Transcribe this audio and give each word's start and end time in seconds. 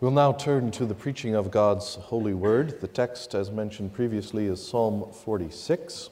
We'll 0.00 0.12
now 0.12 0.32
turn 0.32 0.70
to 0.72 0.86
the 0.86 0.94
preaching 0.94 1.34
of 1.34 1.50
God's 1.50 1.96
holy 1.96 2.32
word. 2.32 2.80
The 2.80 2.86
text, 2.86 3.34
as 3.34 3.50
mentioned 3.50 3.92
previously, 3.92 4.46
is 4.46 4.64
Psalm 4.64 5.12
46. 5.12 6.10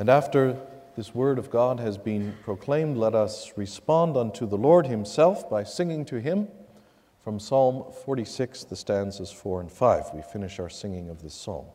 And 0.00 0.08
after 0.08 0.58
this 0.96 1.14
word 1.14 1.38
of 1.38 1.52
God 1.52 1.78
has 1.78 1.96
been 1.96 2.34
proclaimed, 2.42 2.96
let 2.96 3.14
us 3.14 3.52
respond 3.54 4.16
unto 4.16 4.48
the 4.48 4.58
Lord 4.58 4.88
Himself 4.88 5.48
by 5.48 5.62
singing 5.62 6.04
to 6.06 6.20
Him 6.20 6.48
from 7.22 7.38
Psalm 7.38 7.84
46, 8.04 8.64
the 8.64 8.74
stanzas 8.74 9.30
4 9.30 9.60
and 9.60 9.70
5. 9.70 10.10
We 10.12 10.22
finish 10.22 10.58
our 10.58 10.68
singing 10.68 11.08
of 11.08 11.22
this 11.22 11.34
psalm. 11.34 11.66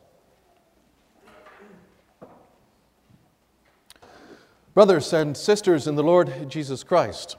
Brothers 4.74 5.10
and 5.14 5.34
sisters 5.34 5.86
in 5.86 5.94
the 5.94 6.02
Lord 6.02 6.50
Jesus 6.50 6.84
Christ, 6.84 7.38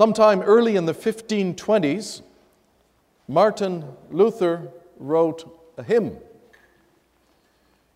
Sometime 0.00 0.40
early 0.40 0.76
in 0.76 0.86
the 0.86 0.94
1520s, 0.94 2.22
Martin 3.28 3.84
Luther 4.10 4.72
wrote 4.96 5.74
a 5.76 5.82
hymn. 5.82 6.16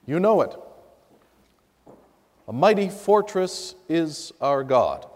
You 0.05 0.21
know 0.21 0.43
it. 0.43 0.55
A 2.47 2.53
mighty 2.53 2.91
fortress 2.91 3.75
is 3.89 4.35
our 4.43 4.63
God. 4.65 5.07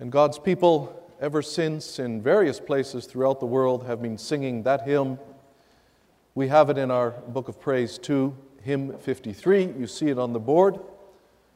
And 0.00 0.10
God's 0.10 0.40
people, 0.40 1.00
ever 1.20 1.42
since, 1.42 2.00
in 2.00 2.20
various 2.20 2.58
places 2.58 3.06
throughout 3.06 3.38
the 3.38 3.46
world, 3.46 3.86
have 3.86 4.02
been 4.02 4.18
singing 4.18 4.64
that 4.64 4.82
hymn. 4.82 5.16
We 6.34 6.48
have 6.48 6.70
it 6.70 6.76
in 6.76 6.90
our 6.90 7.10
book 7.10 7.46
of 7.46 7.60
praise 7.60 7.98
too, 7.98 8.36
hymn 8.62 8.98
53. 8.98 9.74
You 9.78 9.86
see 9.86 10.08
it 10.08 10.18
on 10.18 10.32
the 10.32 10.40
board. 10.40 10.80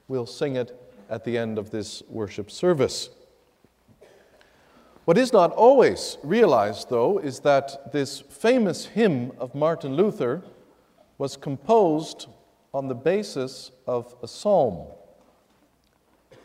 We'll 0.06 0.26
sing 0.26 0.54
it 0.54 0.80
at 1.08 1.24
the 1.24 1.36
end 1.36 1.58
of 1.58 1.72
this 1.72 2.04
worship 2.08 2.52
service. 2.52 3.10
What 5.10 5.18
is 5.18 5.32
not 5.32 5.50
always 5.54 6.18
realized, 6.22 6.88
though, 6.88 7.18
is 7.18 7.40
that 7.40 7.90
this 7.90 8.20
famous 8.20 8.86
hymn 8.86 9.32
of 9.40 9.56
Martin 9.56 9.96
Luther 9.96 10.40
was 11.18 11.36
composed 11.36 12.28
on 12.72 12.86
the 12.86 12.94
basis 12.94 13.72
of 13.88 14.14
a 14.22 14.28
psalm, 14.28 14.86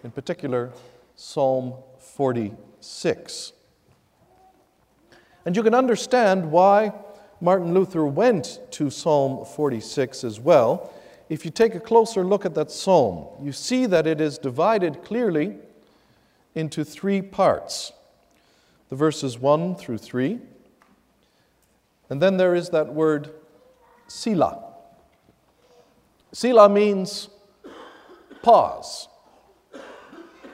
in 0.04 0.10
particular, 0.10 0.72
Psalm 1.16 1.76
46. 2.00 3.54
And 5.46 5.56
you 5.56 5.62
can 5.62 5.76
understand 5.76 6.50
why 6.50 6.92
Martin 7.40 7.72
Luther 7.72 8.08
went 8.08 8.62
to 8.72 8.90
Psalm 8.90 9.46
46 9.46 10.24
as 10.24 10.40
well. 10.40 10.92
If 11.30 11.46
you 11.46 11.52
take 11.52 11.76
a 11.76 11.80
closer 11.80 12.24
look 12.24 12.48
at 12.48 12.56
that 12.56 12.72
psalm, 12.72 13.28
you 13.40 13.52
see 13.52 13.86
that 13.86 14.08
it 14.08 14.20
is 14.20 14.40
divided 14.40 15.04
clearly 15.04 15.56
into 16.56 16.84
three 16.84 17.22
parts 17.22 17.92
the 18.90 18.96
verses 18.96 19.40
1 19.40 19.76
through 19.76 19.98
3. 19.98 20.40
And 22.10 22.22
then 22.22 22.38
there 22.38 22.56
is 22.56 22.70
that 22.70 22.94
word 22.94 23.32
Selah. 24.08 24.64
Selah 26.32 26.70
means 26.70 27.30
pause, 28.44 29.08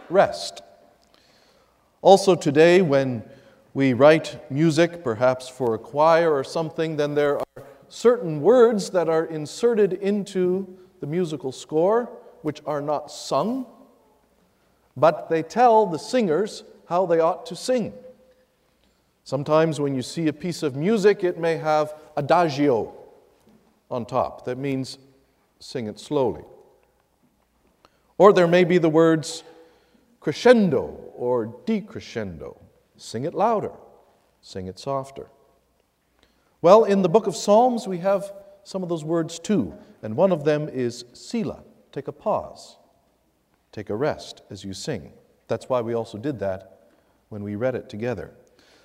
rest. 0.10 0.62
Also, 2.02 2.36
today, 2.36 2.82
when 2.82 3.24
we 3.74 3.94
write 3.94 4.52
music, 4.52 5.04
perhaps 5.04 5.50
for 5.50 5.76
a 5.76 5.80
choir 5.80 6.32
or 6.32 6.44
something, 6.44 6.96
then 6.96 7.16
there 7.16 7.40
are 7.40 7.64
certain 7.90 8.42
words 8.42 8.92
that 8.92 9.10
are 9.10 9.26
inserted 9.26 9.94
into 9.94 10.78
the 11.00 11.08
musical 11.08 11.52
score 11.52 12.10
which 12.42 12.62
are 12.66 12.82
not 12.82 13.12
sung, 13.12 13.66
but 14.96 15.30
they 15.30 15.44
tell 15.44 15.86
the 15.86 16.00
singers 16.00 16.64
how 16.88 17.06
they 17.06 17.20
ought 17.20 17.46
to 17.46 17.56
sing. 17.56 17.94
Sometimes 19.24 19.80
when 19.80 19.96
you 19.96 20.02
see 20.02 20.28
a 20.28 20.34
piece 20.34 20.64
of 20.64 20.76
music, 20.76 21.24
it 21.24 21.38
may 21.38 21.58
have 21.58 21.94
adagio 22.18 22.94
on 23.90 24.06
top. 24.06 24.46
That 24.46 24.58
means 24.58 24.98
sing 25.60 25.88
it 25.88 26.00
slowly. 26.00 26.44
Or 28.18 28.34
there 28.34 28.48
may 28.48 28.64
be 28.64 28.78
the 28.78 28.90
words 28.90 29.44
crescendo 30.20 31.12
or 31.16 31.48
decrescendo. 31.66 32.58
Sing 32.98 33.26
it 33.26 33.34
louder, 33.34 33.72
sing 34.42 34.68
it 34.68 34.80
softer. 34.80 35.28
Well, 36.62 36.84
in 36.84 37.02
the 37.02 37.10
book 37.10 37.26
of 37.26 37.36
Psalms, 37.36 37.88
we 37.88 37.98
have 38.00 38.32
some 38.64 38.84
of 38.84 38.90
those 38.90 39.04
words 39.04 39.40
too, 39.40 39.74
and 40.04 40.16
one 40.16 40.32
of 40.32 40.44
them 40.44 40.70
is 40.70 41.06
Selah. 41.14 41.64
Take 41.92 42.08
a 42.08 42.12
pause, 42.12 42.78
take 43.72 43.90
a 43.90 43.96
rest 43.96 44.44
as 44.52 44.64
you 44.64 44.74
sing. 44.74 45.14
That's 45.48 45.68
why 45.68 45.82
we 45.82 45.96
also 45.96 46.18
did 46.18 46.40
that 46.40 46.90
when 47.30 47.44
we 47.44 47.56
read 47.56 47.76
it 47.76 47.90
together. 47.90 48.32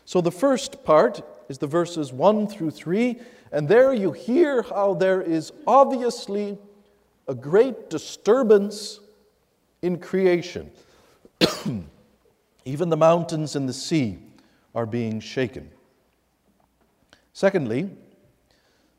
So 0.06 0.20
the 0.20 0.30
first 0.30 0.84
part 0.84 1.20
is 1.48 1.58
the 1.58 1.66
verses 1.66 2.12
1 2.12 2.46
through 2.46 2.70
3, 2.70 3.18
and 3.50 3.68
there 3.68 3.92
you 3.92 4.12
hear 4.12 4.62
how 4.62 4.94
there 4.94 5.20
is 5.20 5.52
obviously 5.66 6.56
a 7.26 7.34
great 7.34 7.90
disturbance 7.90 9.00
in 9.82 9.98
creation. 9.98 10.70
Even 12.64 12.88
the 12.88 12.96
mountains 12.96 13.56
and 13.56 13.68
the 13.68 13.72
sea 13.72 14.18
are 14.76 14.86
being 14.86 15.18
shaken. 15.18 15.70
Secondly, 17.32 17.90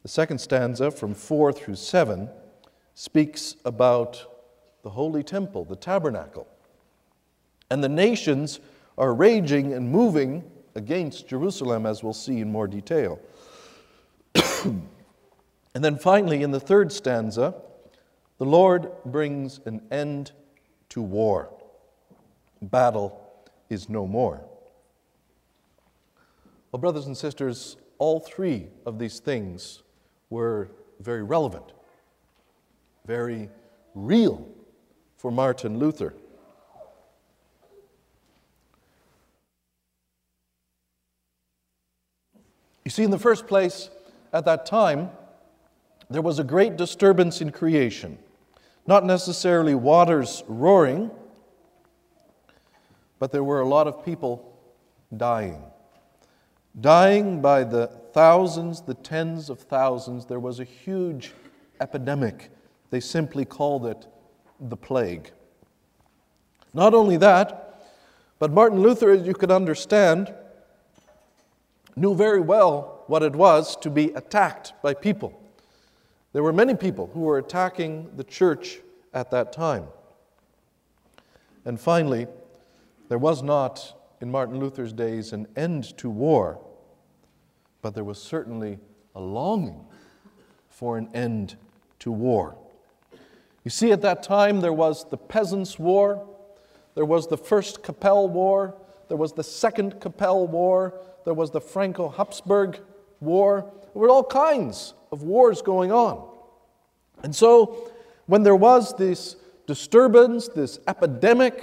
the 0.03 0.09
second 0.09 0.39
stanza 0.39 0.91
from 0.91 1.13
4 1.13 1.53
through 1.53 1.75
7 1.75 2.29
speaks 2.95 3.55
about 3.63 4.25
the 4.83 4.89
holy 4.89 5.23
temple, 5.23 5.63
the 5.63 5.75
tabernacle. 5.77 6.47
And 7.71 7.81
the 7.81 7.89
nations 7.89 8.59
are 8.97 9.13
raging 9.13 9.73
and 9.73 9.89
moving 9.89 10.43
against 10.77 11.27
Jerusalem, 11.27 11.87
as 11.87 12.03
we'll 12.03 12.13
see 12.13 12.39
in 12.39 12.51
more 12.51 12.67
detail. 12.67 13.19
and 14.63 14.83
then 15.73 15.97
finally, 15.97 16.43
in 16.43 16.51
the 16.51 16.59
third 16.59 16.91
stanza, 16.91 17.55
the 18.37 18.45
Lord 18.45 18.91
brings 19.03 19.59
an 19.65 19.81
end 19.89 20.31
to 20.89 21.01
war. 21.01 21.49
Battle 22.61 23.19
is 23.69 23.89
no 23.89 24.05
more. 24.05 24.45
Well, 26.71 26.79
brothers 26.79 27.07
and 27.07 27.17
sisters, 27.17 27.77
all 27.97 28.19
three 28.19 28.67
of 28.85 28.99
these 28.99 29.19
things 29.19 29.81
were 30.29 30.69
very 30.99 31.23
relevant, 31.23 31.71
very 33.07 33.49
real 33.95 34.47
for 35.17 35.31
Martin 35.31 35.79
Luther. 35.79 36.13
You 42.87 42.91
see, 42.91 43.03
in 43.03 43.11
the 43.11 43.19
first 43.19 43.47
place, 43.47 43.89
at 44.31 44.45
that 44.45 44.65
time, 44.65 45.09
there 46.09 46.21
was 46.21 46.39
a 46.39 46.43
great 46.45 46.77
disturbance 46.77 47.41
in 47.41 47.51
creation. 47.51 48.17
Not 48.85 49.03
necessarily 49.03 49.75
waters 49.75 50.41
roaring, 50.47 51.11
but 53.19 53.33
there 53.33 53.43
were 53.43 53.59
a 53.59 53.67
lot 53.67 53.87
of 53.87 54.05
people 54.05 54.57
dying. 55.17 55.61
Dying 56.79 57.41
by 57.41 57.65
the 57.65 57.87
thousands, 58.13 58.79
the 58.79 58.93
tens 58.93 59.49
of 59.49 59.59
thousands. 59.59 60.25
There 60.25 60.39
was 60.39 60.61
a 60.61 60.63
huge 60.63 61.33
epidemic. 61.81 62.51
They 62.89 63.01
simply 63.01 63.43
called 63.43 63.85
it 63.85 64.07
the 64.61 64.77
plague. 64.77 65.31
Not 66.73 66.93
only 66.93 67.17
that, 67.17 67.83
but 68.39 68.53
Martin 68.53 68.79
Luther, 68.79 69.11
as 69.11 69.27
you 69.27 69.33
could 69.33 69.51
understand, 69.51 70.33
knew 71.97 72.15
very 72.15 72.39
well 72.39 73.03
what 73.07 73.23
it 73.23 73.35
was 73.35 73.75
to 73.77 73.89
be 73.89 74.11
attacked 74.11 74.73
by 74.81 74.93
people. 74.93 75.41
There 76.33 76.43
were 76.43 76.53
many 76.53 76.75
people 76.75 77.09
who 77.13 77.21
were 77.21 77.37
attacking 77.37 78.15
the 78.15 78.23
church 78.23 78.79
at 79.13 79.31
that 79.31 79.51
time. 79.51 79.85
And 81.65 81.79
finally, 81.79 82.27
there 83.09 83.17
was 83.17 83.41
not, 83.41 83.97
in 84.21 84.29
Martin 84.29 84.59
Luther's 84.59 84.93
days, 84.93 85.33
an 85.33 85.47
end 85.55 85.97
to 85.97 86.09
war, 86.09 86.59
but 87.81 87.95
there 87.95 88.03
was 88.03 88.21
certainly 88.21 88.79
a 89.15 89.19
longing 89.19 89.85
for 90.69 90.97
an 90.97 91.09
end 91.13 91.55
to 91.99 92.11
war. 92.11 92.55
You 93.63 93.71
see, 93.71 93.91
at 93.91 94.01
that 94.03 94.23
time, 94.23 94.61
there 94.61 94.71
was 94.71 95.09
the 95.09 95.17
Peasants' 95.17 95.79
War, 95.79 96.25
there 96.95 97.05
was 97.05 97.27
the 97.27 97.37
First 97.37 97.83
Kappel 97.83 98.29
War, 98.29 98.75
there 99.07 99.17
was 99.17 99.33
the 99.33 99.43
Second 99.43 99.95
Kappel 99.95 100.47
War, 100.47 100.93
there 101.27 101.33
was 101.33 101.51
the 101.51 101.59
Franco 101.59 102.07
Habsburg 102.07 102.79
War. 103.19 103.69
There 103.93 104.01
were 104.01 104.09
all 104.09 104.23
kinds 104.23 104.93
of 105.11 105.23
wars 105.23 105.61
going 105.61 105.91
on. 105.91 106.25
And 107.21 107.35
so, 107.35 107.91
when 108.27 108.43
there 108.43 108.55
was 108.55 108.95
this 108.95 109.35
disturbance, 109.65 110.47
this 110.47 110.79
epidemic 110.87 111.61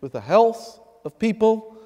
with 0.00 0.12
the 0.12 0.20
health 0.20 0.78
of 1.04 1.18
people, 1.18 1.76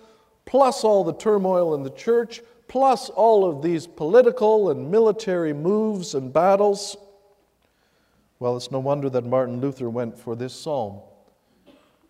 plus 0.44 0.84
all 0.84 1.02
the 1.02 1.14
turmoil 1.14 1.74
in 1.74 1.82
the 1.82 1.88
church, 1.88 2.42
plus 2.68 3.08
all 3.08 3.48
of 3.48 3.62
these 3.62 3.86
political 3.86 4.68
and 4.68 4.90
military 4.90 5.54
moves 5.54 6.14
and 6.14 6.30
battles, 6.30 6.94
well, 8.38 8.54
it's 8.54 8.70
no 8.70 8.80
wonder 8.80 9.08
that 9.08 9.24
Martin 9.24 9.62
Luther 9.62 9.88
went 9.88 10.18
for 10.18 10.36
this 10.36 10.52
psalm 10.52 11.00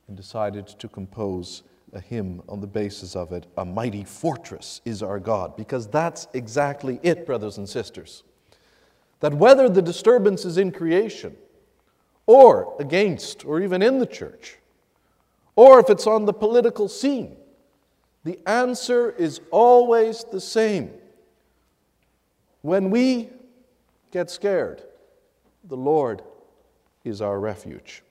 and 0.09 0.17
decided 0.17 0.67
to 0.67 0.89
compose 0.89 1.63
a 1.95 2.01
hymn 2.01 2.43
on 2.49 2.61
the 2.61 2.67
basis 2.67 3.17
of 3.17 3.33
it 3.33 3.47
A 3.57 3.65
Mighty 3.65 4.05
Fortress 4.05 4.81
is 4.85 5.03
Our 5.03 5.19
God, 5.21 5.57
because 5.57 5.87
that's 5.87 6.27
exactly 6.35 7.01
it, 7.03 7.27
brothers 7.27 7.59
and 7.59 7.69
sisters. 7.69 8.23
That 9.21 9.35
whether 9.35 9.69
the 9.69 9.83
disturbance 9.83 10.45
is 10.45 10.59
in 10.59 10.73
creation, 10.73 11.37
or 12.27 12.75
against, 12.79 13.45
or 13.45 13.61
even 13.61 13.83
in 13.83 13.99
the 13.99 14.07
church, 14.07 14.59
or 15.57 15.79
if 15.79 15.91
it's 15.91 16.07
on 16.07 16.25
the 16.25 16.33
political 16.33 16.89
scene, 16.89 17.37
the 18.25 18.39
answer 18.47 19.11
is 19.11 19.41
always 19.51 20.25
the 20.25 20.41
same. 20.41 20.91
When 22.63 22.91
we 22.91 23.29
get 24.11 24.31
scared, 24.31 24.83
the 25.65 25.77
Lord 25.77 26.23
is 27.05 27.21
our 27.21 27.39
refuge. 27.39 28.03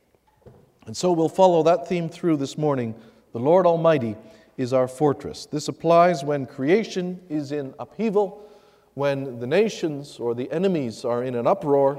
And 0.85 0.95
so 0.95 1.11
we'll 1.11 1.29
follow 1.29 1.63
that 1.63 1.87
theme 1.87 2.09
through 2.09 2.37
this 2.37 2.57
morning. 2.57 2.93
The 3.33 3.39
Lord 3.39 3.65
Almighty 3.65 4.15
is 4.57 4.73
our 4.73 4.87
fortress. 4.87 5.47
This 5.47 5.67
applies 5.67 6.23
when 6.23 6.45
creation 6.45 7.19
is 7.29 7.51
in 7.51 7.73
upheaval, 7.79 8.47
when 8.93 9.39
the 9.39 9.47
nations 9.47 10.19
or 10.19 10.35
the 10.35 10.51
enemies 10.51 11.03
are 11.03 11.23
in 11.23 11.33
an 11.33 11.47
uproar. 11.47 11.97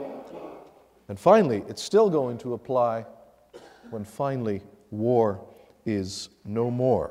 And 1.09 1.19
finally, 1.19 1.65
it's 1.69 1.83
still 1.83 2.09
going 2.09 2.39
to 2.39 2.55
apply 2.55 3.05
when 3.91 4.05
finally 4.05 4.63
war 4.93 5.45
is 5.85 6.29
no 6.45 6.71
more. 6.71 7.11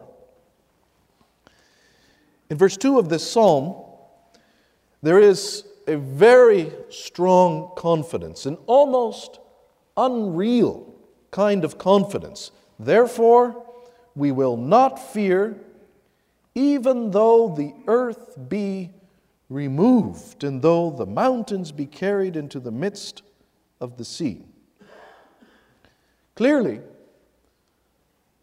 In 2.49 2.57
verse 2.57 2.77
2 2.77 2.99
of 2.99 3.09
this 3.09 3.29
psalm, 3.29 3.75
there 5.01 5.19
is 5.19 5.65
a 5.85 5.97
very 5.97 6.71
strong 6.89 7.71
confidence, 7.75 8.45
an 8.45 8.57
almost 8.67 9.39
unreal 9.97 10.95
kind 11.31 11.65
of 11.65 11.77
confidence. 11.77 12.51
Therefore, 12.79 13.65
we 14.15 14.31
will 14.31 14.57
not 14.57 15.00
fear, 15.00 15.60
even 16.56 17.12
though 17.12 17.54
the 17.56 17.74
earth 17.88 18.38
be 18.50 18.92
removed, 19.50 20.44
and 20.44 20.62
though 20.62 20.89
the 20.89 21.06
mountains 21.06 21.71
be 21.71 21.86
carried 21.86 22.36
into 22.36 22.60
the 22.60 22.71
midst 22.71 23.24
of 23.80 23.98
the 23.98 24.06
sea. 24.06 24.42
Clearly, 26.36 26.81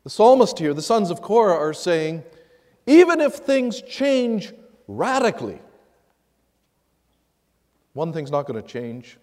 the 0.04 0.10
psalmist 0.10 0.58
here, 0.58 0.74
the 0.74 0.82
sons 0.82 1.10
of 1.10 1.20
Korah, 1.20 1.56
are 1.56 1.74
saying, 1.74 2.22
even 2.86 3.20
if 3.20 3.34
things 3.34 3.82
change 3.82 4.52
radically, 4.86 5.60
one 7.92 8.12
thing's 8.12 8.30
not 8.30 8.46
going 8.46 8.60
to 8.60 8.66
change. 8.66 9.18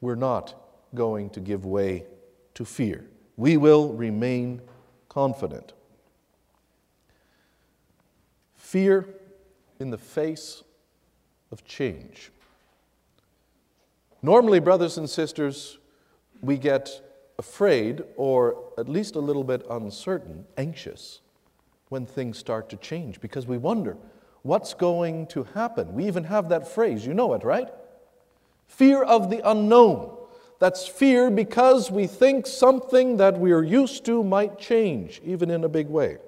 We're 0.00 0.14
not 0.14 0.54
going 0.94 1.30
to 1.30 1.40
give 1.40 1.64
way 1.64 2.04
to 2.54 2.64
fear. 2.64 3.06
We 3.36 3.56
will 3.56 3.92
remain 3.92 4.60
confident. 5.14 5.72
Fear 8.56 9.08
in 9.78 9.90
the 9.90 9.98
face 9.98 10.64
of 11.52 11.64
change. 11.64 12.32
Normally, 14.22 14.58
brothers 14.58 14.98
and 14.98 15.08
sisters, 15.08 15.78
we 16.42 16.58
get 16.58 17.00
afraid 17.38 18.02
or 18.16 18.72
at 18.76 18.88
least 18.88 19.14
a 19.14 19.20
little 19.20 19.44
bit 19.44 19.64
uncertain, 19.70 20.44
anxious, 20.58 21.20
when 21.90 22.06
things 22.06 22.36
start 22.36 22.68
to 22.70 22.76
change 22.78 23.20
because 23.20 23.46
we 23.46 23.56
wonder 23.56 23.96
what's 24.42 24.74
going 24.74 25.28
to 25.28 25.44
happen. 25.54 25.94
We 25.94 26.06
even 26.06 26.24
have 26.24 26.48
that 26.48 26.66
phrase, 26.66 27.06
you 27.06 27.14
know 27.14 27.34
it, 27.34 27.44
right? 27.44 27.68
Fear 28.66 29.04
of 29.04 29.30
the 29.30 29.48
unknown. 29.48 30.16
That's 30.60 30.86
fear 30.86 31.30
because 31.30 31.90
we 31.90 32.06
think 32.06 32.46
something 32.46 33.16
that 33.16 33.38
we 33.38 33.52
are 33.52 33.62
used 33.62 34.04
to 34.06 34.22
might 34.22 34.58
change, 34.58 35.20
even 35.24 35.50
in 35.50 35.64
a 35.64 35.68
big 35.68 35.88
way. 35.88 36.18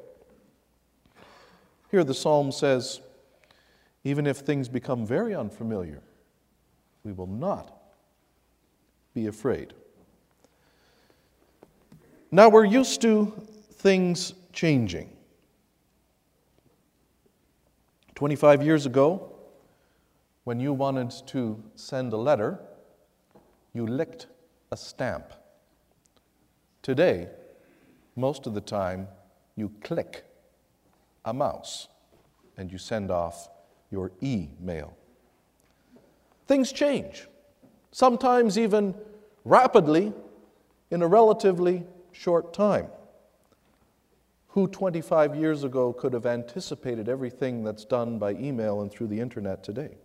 Here 1.90 2.04
the 2.04 2.14
psalm 2.14 2.52
says, 2.52 3.00
even 4.04 4.26
if 4.26 4.38
things 4.38 4.68
become 4.68 5.06
very 5.06 5.34
unfamiliar, 5.34 6.02
we 7.04 7.12
will 7.12 7.26
not 7.26 7.72
be 9.14 9.26
afraid. 9.26 9.72
Now 12.30 12.48
we're 12.48 12.64
used 12.64 13.00
to 13.02 13.32
things 13.72 14.34
changing. 14.52 15.10
25 18.14 18.62
years 18.62 18.86
ago, 18.86 19.32
when 20.44 20.58
you 20.58 20.72
wanted 20.72 21.12
to 21.26 21.62
send 21.74 22.12
a 22.12 22.16
letter, 22.16 22.58
you 23.76 23.86
licked 23.86 24.26
a 24.72 24.76
stamp. 24.76 25.32
Today, 26.82 27.28
most 28.14 28.46
of 28.46 28.54
the 28.54 28.60
time, 28.60 29.08
you 29.54 29.72
click 29.82 30.24
a 31.24 31.32
mouse 31.32 31.88
and 32.56 32.70
you 32.70 32.78
send 32.78 33.10
off 33.10 33.48
your 33.90 34.12
email. 34.22 34.96
Things 36.46 36.72
change, 36.72 37.26
sometimes 37.92 38.58
even 38.58 38.94
rapidly 39.44 40.12
in 40.90 41.02
a 41.02 41.06
relatively 41.06 41.84
short 42.12 42.54
time. 42.54 42.86
Who 44.48 44.68
25 44.68 45.36
years 45.36 45.64
ago 45.64 45.92
could 45.92 46.14
have 46.14 46.24
anticipated 46.24 47.08
everything 47.08 47.62
that's 47.62 47.84
done 47.84 48.18
by 48.18 48.32
email 48.32 48.80
and 48.80 48.90
through 48.90 49.08
the 49.08 49.20
internet 49.20 49.62
today? 49.62 49.96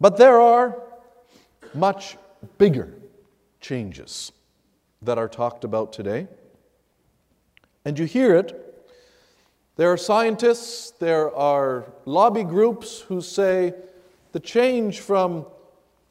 But 0.00 0.16
there 0.16 0.40
are 0.40 0.89
much 1.74 2.16
bigger 2.58 2.94
changes 3.60 4.32
that 5.02 5.18
are 5.18 5.28
talked 5.28 5.64
about 5.64 5.92
today. 5.92 6.26
And 7.84 7.98
you 7.98 8.04
hear 8.04 8.34
it. 8.34 8.66
There 9.76 9.90
are 9.90 9.96
scientists, 9.96 10.90
there 10.92 11.34
are 11.34 11.90
lobby 12.04 12.44
groups 12.44 13.00
who 13.00 13.22
say 13.22 13.74
the 14.32 14.40
change 14.40 15.00
from 15.00 15.46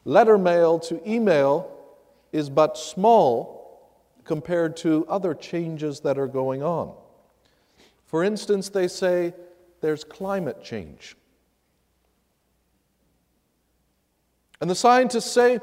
letter 0.06 0.38
mail 0.38 0.80
to 0.80 1.08
email 1.10 1.72
is 2.32 2.50
but 2.50 2.78
small 2.78 3.60
compared 4.24 4.76
to 4.78 5.06
other 5.08 5.34
changes 5.34 6.00
that 6.02 6.18
are 6.18 6.28
going 6.28 6.64
on. 6.64 6.94
For 8.06 8.24
instance, 8.24 8.70
they 8.70 8.88
say 8.88 9.34
there's 9.82 10.04
climate 10.04 10.64
change. 10.64 11.16
And 14.62 14.70
the 14.70 14.76
scientists 14.76 15.32
say 15.32 15.60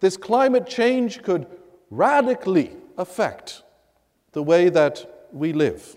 this 0.00 0.16
climate 0.16 0.66
change 0.66 1.22
could 1.22 1.46
radically 1.90 2.76
affect 2.96 3.62
the 4.32 4.42
way 4.42 4.68
that 4.68 5.26
we 5.32 5.52
live. 5.52 5.96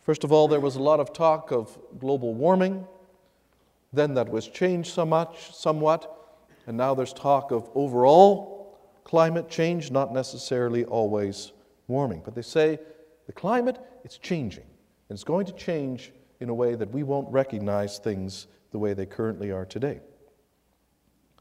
First 0.00 0.24
of 0.24 0.32
all, 0.32 0.48
there 0.48 0.60
was 0.60 0.76
a 0.76 0.82
lot 0.82 1.00
of 1.00 1.12
talk 1.12 1.50
of 1.50 1.76
global 1.98 2.32
warming. 2.32 2.86
Then 3.92 4.14
that 4.14 4.28
was 4.28 4.46
changed 4.46 4.92
so 4.92 5.04
much, 5.04 5.54
somewhat, 5.54 6.12
and 6.66 6.76
now 6.76 6.94
there's 6.94 7.12
talk 7.12 7.50
of 7.50 7.68
overall 7.74 8.78
climate 9.04 9.48
change, 9.48 9.90
not 9.90 10.12
necessarily 10.12 10.84
always 10.84 11.52
warming. 11.86 12.22
But 12.24 12.34
they 12.34 12.42
say 12.42 12.78
the 13.26 13.32
climate, 13.32 13.78
it's 14.04 14.18
changing. 14.18 14.64
And 15.08 15.16
it's 15.16 15.24
going 15.24 15.46
to 15.46 15.52
change 15.52 16.12
in 16.40 16.48
a 16.48 16.54
way 16.54 16.74
that 16.74 16.90
we 16.90 17.02
won't 17.02 17.30
recognize 17.30 17.98
things 17.98 18.46
the 18.72 18.78
way 18.78 18.94
they 18.94 19.06
currently 19.06 19.50
are 19.50 19.64
today. 19.64 20.00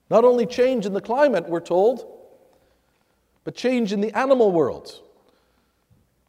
Not 0.10 0.24
only 0.24 0.46
change 0.46 0.86
in 0.86 0.94
the 0.94 1.02
climate, 1.02 1.50
we're 1.50 1.60
told, 1.60 2.06
but 3.44 3.56
change 3.56 3.92
in 3.92 4.02
the 4.02 4.16
animal 4.18 4.52
world. 4.52 5.02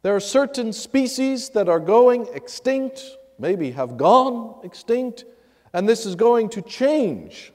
There 0.01 0.15
are 0.15 0.19
certain 0.19 0.73
species 0.73 1.49
that 1.49 1.67
are 1.67 1.79
going 1.79 2.27
extinct, 2.33 3.03
maybe 3.39 3.71
have 3.71 3.97
gone 3.97 4.59
extinct, 4.63 5.25
and 5.73 5.87
this 5.87 6.05
is 6.05 6.15
going 6.15 6.49
to 6.49 6.61
change 6.61 7.51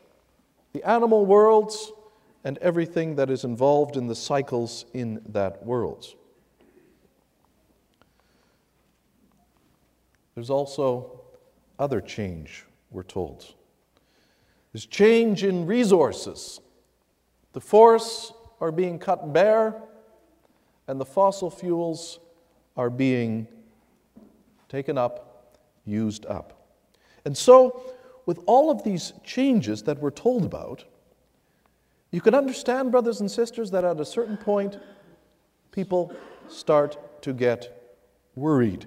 the 0.73 0.83
animal 0.89 1.27
worlds 1.27 1.93
and 2.45 2.59
everything 2.59 3.17
that 3.17 3.31
is 3.31 3.45
involved 3.45 3.97
in 3.97 4.07
the 4.07 4.15
cycles 4.15 4.85
in 4.93 5.23
that 5.29 5.65
world. 5.65 6.07
There's 10.35 10.51
also 10.51 11.21
other 11.79 12.01
change, 12.01 12.65
we're 12.91 13.03
told. 13.03 13.55
There's 14.73 14.87
change 14.87 15.45
in 15.45 15.67
resources. 15.67 16.61
The 17.53 17.61
forests 17.61 18.33
are 18.61 18.73
being 18.73 18.99
cut 18.99 19.33
bare, 19.33 19.75
and 20.89 21.01
the 21.01 21.05
fossil 21.05 21.51
fuels 21.51 22.19
are 22.77 22.91
being 22.91 23.47
taken 24.69 24.97
up, 24.97 25.59
used 25.85 26.25
up. 26.27 26.67
And 27.25 27.37
so, 27.37 27.83
with 28.25 28.41
all 28.47 28.71
of 28.71 28.83
these 28.83 29.13
changes 29.25 29.83
that 29.83 29.99
we're 29.99 30.11
told 30.11 30.45
about, 30.45 30.85
you 32.11 32.21
can 32.21 32.35
understand, 32.35 32.91
brothers 32.91 33.21
and 33.21 33.31
sisters, 33.31 33.71
that 33.73 33.85
at 33.85 34.01
a 34.01 34.05
certain 34.05 34.37
point, 34.37 34.79
people 35.71 36.15
start 36.49 37.23
to 37.23 37.33
get 37.33 37.99
worried. 38.35 38.87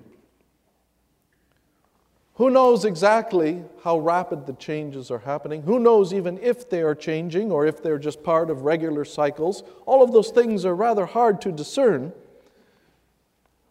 Who 2.35 2.49
knows 2.49 2.83
exactly 2.83 3.63
how 3.83 3.99
rapid 3.99 4.45
the 4.45 4.53
changes 4.53 5.09
are 5.09 5.19
happening? 5.19 5.61
Who 5.61 5.79
knows 5.79 6.13
even 6.13 6.37
if 6.39 6.69
they 6.69 6.81
are 6.81 6.95
changing 6.95 7.49
or 7.49 7.65
if 7.65 7.81
they're 7.81 7.97
just 7.97 8.23
part 8.23 8.49
of 8.49 8.63
regular 8.63 9.05
cycles? 9.05 9.63
All 9.85 10.03
of 10.03 10.11
those 10.11 10.31
things 10.31 10.65
are 10.65 10.75
rather 10.75 11.05
hard 11.05 11.39
to 11.41 11.51
discern. 11.53 12.11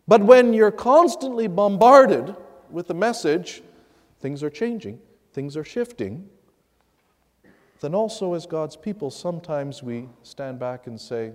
But 0.08 0.22
when 0.22 0.54
you're 0.54 0.70
constantly 0.70 1.46
bombarded 1.46 2.34
with 2.70 2.88
the 2.88 2.94
message, 2.94 3.62
things 4.20 4.42
are 4.42 4.50
changing, 4.50 4.98
things 5.34 5.58
are 5.58 5.64
shifting, 5.64 6.26
then 7.80 7.94
also 7.94 8.32
as 8.32 8.46
God's 8.46 8.76
people, 8.76 9.10
sometimes 9.10 9.82
we 9.82 10.08
stand 10.22 10.58
back 10.58 10.86
and 10.86 10.98
say, 10.98 11.32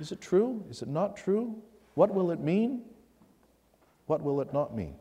Is 0.00 0.10
it 0.10 0.22
true? 0.22 0.64
Is 0.70 0.80
it 0.80 0.88
not 0.88 1.18
true? 1.18 1.54
What 1.96 2.14
will 2.14 2.30
it 2.30 2.40
mean? 2.40 2.82
What 4.06 4.22
will 4.22 4.40
it 4.40 4.54
not 4.54 4.74
mean? 4.74 4.94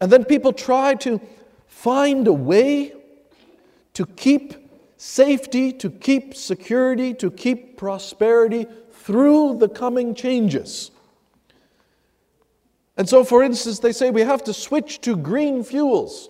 And 0.00 0.10
then 0.10 0.24
people 0.24 0.52
try 0.52 0.94
to 0.96 1.20
find 1.66 2.26
a 2.26 2.32
way 2.32 2.94
to 3.94 4.06
keep 4.06 4.54
safety, 4.96 5.72
to 5.72 5.90
keep 5.90 6.34
security, 6.34 7.14
to 7.14 7.30
keep 7.30 7.76
prosperity 7.76 8.66
through 8.92 9.58
the 9.58 9.68
coming 9.68 10.14
changes. 10.14 10.90
And 12.96 13.08
so, 13.08 13.24
for 13.24 13.42
instance, 13.42 13.78
they 13.78 13.92
say 13.92 14.10
we 14.10 14.22
have 14.22 14.44
to 14.44 14.52
switch 14.52 15.00
to 15.02 15.16
green 15.16 15.64
fuels 15.64 16.28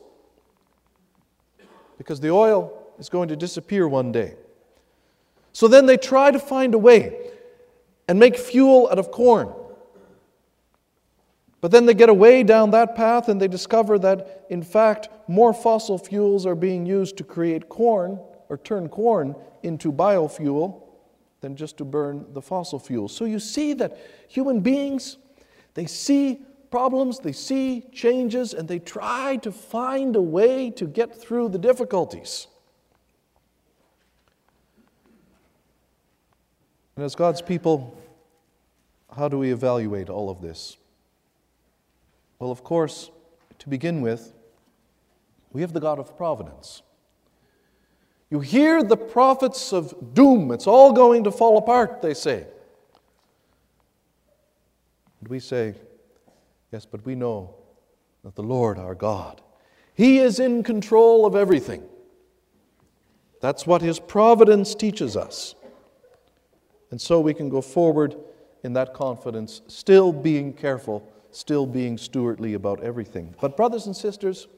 because 1.98 2.20
the 2.20 2.30
oil 2.30 2.72
is 2.98 3.08
going 3.08 3.28
to 3.28 3.36
disappear 3.36 3.88
one 3.88 4.12
day. 4.12 4.36
So 5.52 5.66
then 5.66 5.86
they 5.86 5.96
try 5.96 6.30
to 6.30 6.38
find 6.38 6.74
a 6.74 6.78
way 6.78 7.30
and 8.06 8.18
make 8.18 8.36
fuel 8.36 8.88
out 8.90 8.98
of 8.98 9.10
corn. 9.10 9.52
But 11.60 11.70
then 11.70 11.84
they 11.84 11.94
get 11.94 12.08
away 12.08 12.42
down 12.42 12.70
that 12.70 12.94
path 12.94 13.28
and 13.28 13.40
they 13.40 13.48
discover 13.48 13.98
that, 13.98 14.46
in 14.48 14.62
fact, 14.62 15.08
more 15.28 15.52
fossil 15.52 15.98
fuels 15.98 16.46
are 16.46 16.54
being 16.54 16.86
used 16.86 17.16
to 17.18 17.24
create 17.24 17.68
corn 17.68 18.18
or 18.48 18.56
turn 18.58 18.88
corn 18.88 19.34
into 19.62 19.92
biofuel 19.92 20.82
than 21.40 21.56
just 21.56 21.76
to 21.78 21.84
burn 21.84 22.26
the 22.32 22.40
fossil 22.40 22.78
fuels. 22.78 23.14
So 23.14 23.24
you 23.26 23.38
see 23.38 23.74
that 23.74 23.98
human 24.28 24.60
beings, 24.60 25.18
they 25.74 25.86
see 25.86 26.40
problems, 26.70 27.18
they 27.18 27.32
see 27.32 27.86
changes, 27.92 28.54
and 28.54 28.66
they 28.66 28.78
try 28.78 29.36
to 29.36 29.52
find 29.52 30.16
a 30.16 30.22
way 30.22 30.70
to 30.70 30.86
get 30.86 31.14
through 31.14 31.50
the 31.50 31.58
difficulties. 31.58 32.46
And 36.96 37.04
as 37.04 37.14
God's 37.14 37.42
people, 37.42 37.96
how 39.14 39.28
do 39.28 39.38
we 39.38 39.52
evaluate 39.52 40.08
all 40.08 40.30
of 40.30 40.40
this? 40.40 40.76
Well, 42.40 42.50
of 42.50 42.64
course, 42.64 43.10
to 43.58 43.68
begin 43.68 44.00
with, 44.00 44.32
we 45.52 45.60
have 45.60 45.74
the 45.74 45.80
God 45.80 45.98
of 45.98 46.16
providence. 46.16 46.82
You 48.30 48.40
hear 48.40 48.82
the 48.82 48.96
prophets 48.96 49.72
of 49.72 50.14
doom, 50.14 50.50
it's 50.50 50.66
all 50.66 50.92
going 50.92 51.24
to 51.24 51.30
fall 51.30 51.58
apart, 51.58 52.00
they 52.00 52.14
say. 52.14 52.46
And 55.20 55.28
we 55.28 55.38
say, 55.38 55.74
yes, 56.72 56.86
but 56.86 57.04
we 57.04 57.14
know 57.14 57.54
that 58.24 58.36
the 58.36 58.42
Lord 58.42 58.78
our 58.78 58.94
God, 58.94 59.42
He 59.94 60.18
is 60.18 60.40
in 60.40 60.62
control 60.62 61.26
of 61.26 61.36
everything. 61.36 61.82
That's 63.42 63.66
what 63.66 63.82
His 63.82 63.98
providence 63.98 64.74
teaches 64.74 65.14
us. 65.14 65.54
And 66.90 66.98
so 67.00 67.20
we 67.20 67.34
can 67.34 67.50
go 67.50 67.60
forward 67.60 68.16
in 68.62 68.72
that 68.74 68.94
confidence, 68.94 69.60
still 69.66 70.12
being 70.12 70.54
careful 70.54 71.06
still 71.32 71.66
being 71.66 71.96
stewardly 71.96 72.54
about 72.54 72.82
everything. 72.82 73.34
But, 73.40 73.56
brothers 73.56 73.86
and 73.86 73.96
sisters, 73.96 74.48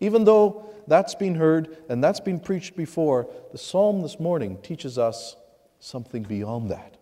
even 0.00 0.24
though 0.24 0.68
that's 0.86 1.14
been 1.14 1.36
heard 1.36 1.76
and 1.88 2.02
that's 2.02 2.20
been 2.20 2.40
preached 2.40 2.76
before, 2.76 3.28
the 3.52 3.58
psalm 3.58 4.02
this 4.02 4.18
morning 4.18 4.58
teaches 4.62 4.98
us 4.98 5.36
something 5.80 6.22
beyond 6.22 6.70
that. 6.70 6.96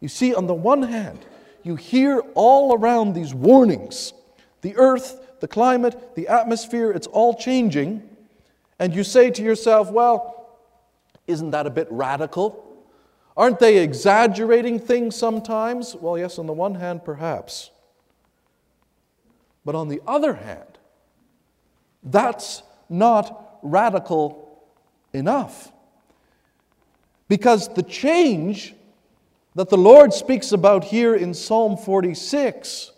You 0.00 0.08
see, 0.08 0.34
on 0.34 0.46
the 0.46 0.54
one 0.54 0.82
hand, 0.82 1.24
you 1.62 1.76
hear 1.76 2.20
all 2.34 2.74
around 2.74 3.12
these 3.14 3.34
warnings 3.34 4.12
the 4.62 4.76
earth, 4.76 5.40
the 5.40 5.48
climate, 5.48 6.14
the 6.16 6.28
atmosphere, 6.28 6.90
it's 6.90 7.06
all 7.06 7.34
changing. 7.34 8.02
And 8.78 8.94
you 8.94 9.04
say 9.04 9.30
to 9.30 9.42
yourself, 9.42 9.90
well, 9.90 10.58
isn't 11.26 11.50
that 11.52 11.66
a 11.66 11.70
bit 11.70 11.88
radical? 11.90 12.69
Aren't 13.40 13.58
they 13.58 13.78
exaggerating 13.78 14.78
things 14.78 15.16
sometimes? 15.16 15.94
Well, 15.94 16.18
yes, 16.18 16.38
on 16.38 16.46
the 16.46 16.52
one 16.52 16.74
hand, 16.74 17.06
perhaps. 17.06 17.70
But 19.64 19.74
on 19.74 19.88
the 19.88 20.02
other 20.06 20.34
hand, 20.34 20.76
that's 22.02 22.62
not 22.90 23.58
radical 23.62 24.62
enough. 25.14 25.72
Because 27.28 27.72
the 27.72 27.82
change 27.82 28.74
that 29.54 29.70
the 29.70 29.78
Lord 29.78 30.12
speaks 30.12 30.52
about 30.52 30.84
here 30.84 31.14
in 31.14 31.32
Psalm 31.32 31.78
46 31.78 32.92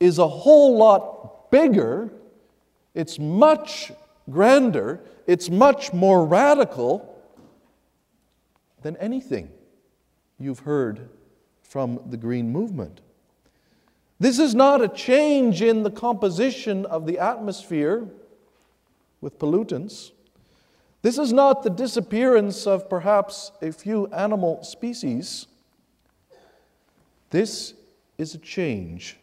is 0.00 0.16
a 0.16 0.26
whole 0.26 0.78
lot 0.78 1.50
bigger, 1.50 2.10
it's 2.94 3.18
much 3.18 3.92
grander, 4.30 5.02
it's 5.26 5.50
much 5.50 5.92
more 5.92 6.24
radical 6.24 7.15
than 8.86 8.96
anything 8.98 9.50
you've 10.38 10.60
heard 10.60 11.08
from 11.60 11.98
the 12.08 12.16
Green 12.16 12.52
Movement. 12.52 13.00
This 14.20 14.38
is 14.38 14.54
not 14.54 14.80
a 14.80 14.86
change 14.86 15.60
in 15.60 15.82
the 15.82 15.90
composition 15.90 16.86
of 16.86 17.04
the 17.04 17.18
atmosphere 17.18 18.06
with 19.20 19.40
pollutants. 19.40 20.12
This 21.02 21.18
is 21.18 21.32
not 21.32 21.64
the 21.64 21.70
disappearance 21.70 22.64
of 22.64 22.88
perhaps 22.88 23.50
a 23.60 23.72
few 23.72 24.06
animal 24.12 24.62
species. 24.62 25.48
This 27.30 27.74
is 28.18 28.36
a 28.36 28.38
change 28.38 29.16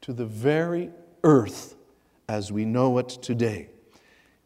to 0.00 0.12
the 0.12 0.26
very 0.26 0.90
earth 1.22 1.76
as 2.28 2.50
we 2.50 2.64
know 2.64 2.98
it 2.98 3.10
today. 3.10 3.68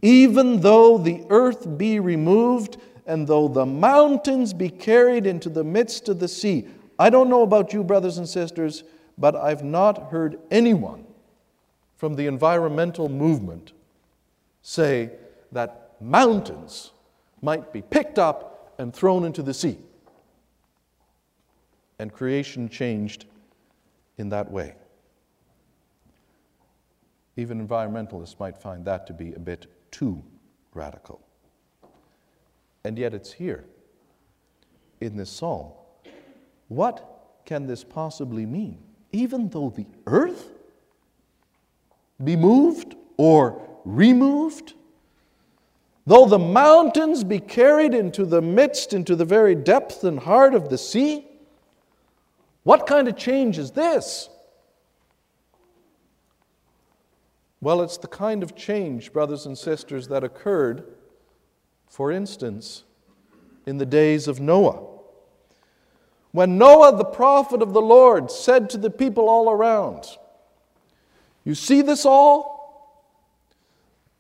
Even 0.03 0.61
though 0.61 0.99
the 0.99 1.25
earth 1.31 1.79
be 1.79 1.99
removed, 1.99 2.77
and 3.07 3.27
though 3.27 3.49
the 3.49 3.67
mountains 3.67 4.53
be 4.53 4.69
carried 4.69 5.27
into 5.27 5.49
the 5.49 5.65
midst 5.65 6.09
of 6.09 6.19
the 6.19 6.29
sea. 6.29 6.67
I 6.99 7.11
don't 7.11 7.29
know 7.29 7.43
about 7.43 7.73
you, 7.73 7.83
brothers 7.83 8.19
and 8.19 8.29
sisters, 8.29 8.85
but 9.17 9.35
I've 9.37 9.65
not 9.65 10.11
heard 10.11 10.39
anyone 10.51 11.07
from 11.97 12.15
the 12.15 12.27
environmental 12.27 13.09
movement 13.09 13.73
say 14.63 15.11
that 15.53 15.93
mountains 16.01 16.93
might 17.43 17.73
be 17.73 17.83
picked 17.83 18.19
up 18.19 18.75
and 18.79 18.95
thrown 18.95 19.25
into 19.25 19.43
the 19.43 19.55
sea. 19.55 19.79
And 21.99 22.13
creation 22.13 22.69
changed 22.69 23.27
in 24.17 24.31
that 24.31 24.51
way. 24.51 24.75
Even 27.37 27.67
environmentalists 27.67 28.39
might 28.39 28.57
find 28.57 28.85
that 28.85 29.07
to 29.07 29.13
be 29.13 29.33
a 29.35 29.39
bit 29.39 29.67
too 29.91 30.23
radical. 30.75 31.21
And 32.85 32.99
yet 32.99 33.15
it's 33.15 33.33
here 33.33 33.65
in 35.01 35.17
this 35.17 35.31
psalm. 35.31 35.73
What 36.69 37.41
can 37.45 37.67
this 37.67 37.85
possibly 37.85 38.47
mean? 38.47 38.79
Even 39.13 39.49
though 39.49 39.71
the 39.71 39.87
earth 40.07 40.51
be 42.23 42.37
moved 42.37 42.95
or 43.17 43.61
removed, 43.85 44.75
though 46.07 46.27
the 46.27 46.39
mountains 46.39 47.25
be 47.25 47.41
carried 47.41 47.95
into 47.95 48.25
the 48.25 48.41
midst, 48.41 48.93
into 48.93 49.17
the 49.17 49.25
very 49.25 49.55
depth 49.55 50.05
and 50.05 50.21
heart 50.21 50.55
of 50.55 50.69
the 50.69 50.79
sea, 50.79 51.27
what 52.63 52.87
kind 52.87 53.09
of 53.09 53.17
change 53.17 53.59
is 53.59 53.73
this? 53.73 54.29
Well, 57.63 57.83
it's 57.83 57.99
the 57.99 58.09
kind 58.09 58.43
of 58.43 58.55
change, 58.55 59.13
brothers 59.13 59.45
and 59.45 59.57
sisters, 59.57 60.09
that 60.09 60.25
occurred 60.25 60.85
for 61.91 62.13
instance, 62.13 62.85
in 63.67 63.77
the 63.77 63.85
days 63.85 64.29
of 64.29 64.41
Noah. 64.41 64.87
When 66.31 66.57
Noah, 66.57 66.97
the 66.97 67.05
prophet 67.05 67.61
of 67.61 67.73
the 67.73 67.83
Lord, 67.83 68.31
said 68.31 68.71
to 68.71 68.79
the 68.79 68.91
people 68.91 69.29
all 69.29 69.51
around, 69.51 70.07
You 71.45 71.57
see 71.57 71.83
this 71.83 72.07
all? 72.07 72.49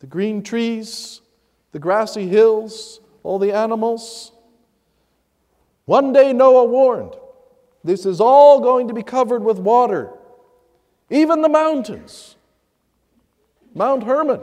The 0.00 0.08
green 0.08 0.42
trees, 0.42 1.20
the 1.70 1.78
grassy 1.78 2.26
hills, 2.26 3.00
all 3.22 3.38
the 3.38 3.52
animals. 3.52 4.32
One 5.84 6.12
day 6.12 6.32
Noah 6.32 6.64
warned, 6.64 7.14
This 7.84 8.04
is 8.04 8.20
all 8.20 8.60
going 8.60 8.88
to 8.88 8.94
be 8.94 9.04
covered 9.04 9.44
with 9.44 9.60
water, 9.60 10.10
even 11.08 11.40
the 11.40 11.48
mountains. 11.48 12.34
Mount 13.74 14.02
Hermon 14.02 14.40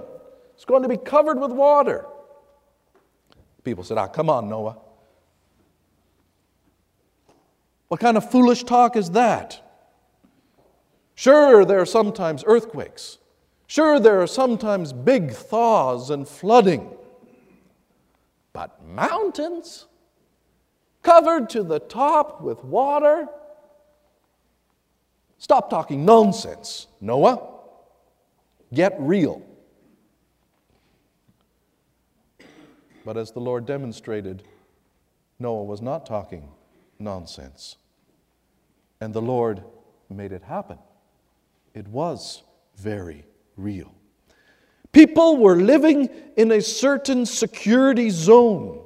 is 0.57 0.63
going 0.63 0.84
to 0.84 0.89
be 0.89 0.96
covered 0.96 1.38
with 1.38 1.51
water. 1.51 2.05
People 3.67 3.83
said, 3.83 3.97
Ah, 3.97 4.07
come 4.07 4.29
on, 4.29 4.47
Noah. 4.47 4.77
What 7.89 8.00
kind 8.00 8.15
of 8.15 8.31
foolish 8.31 8.63
talk 8.63 8.95
is 8.95 9.12
that? 9.12 9.62
Sure, 11.15 11.65
there 11.65 11.81
are 11.81 11.86
sometimes 11.86 12.45
earthquakes. 12.47 13.17
Sure, 13.67 14.00
there 14.00 14.21
are 14.21 14.27
sometimes 14.27 14.93
big 14.93 15.33
thaws 15.33 16.12
and 16.12 16.25
flooding. 16.25 16.89
But 18.53 18.81
mountains 18.88 19.88
covered 21.03 21.50
to 21.50 21.62
the 21.62 21.79
top 21.79 22.39
with 22.41 22.63
water, 22.63 23.27
Stop 25.39 25.69
talking 25.69 26.05
nonsense, 26.05 26.88
Noah. 27.01 27.45
Get 28.74 28.95
real. 28.97 29.47
But 33.08 33.16
as 33.16 33.32
the 33.32 33.40
Lord 33.40 33.66
demonstrated, 33.66 34.44
Noah 35.40 35.64
was 35.64 35.82
not 35.82 36.06
talking 36.06 36.50
nonsense. 37.00 37.78
And 39.00 39.14
the 39.14 39.22
Lord 39.22 39.64
made 40.10 40.34
it 40.34 40.44
happen. 40.44 40.78
It 41.74 41.88
was 41.88 42.44
very 42.76 43.26
real. 43.56 43.96
People 44.92 45.38
were 45.38 45.56
living 45.56 46.10
in 46.36 46.52
a 46.52 46.62
certain 46.62 47.26
security 47.26 48.10
zone. 48.10 48.82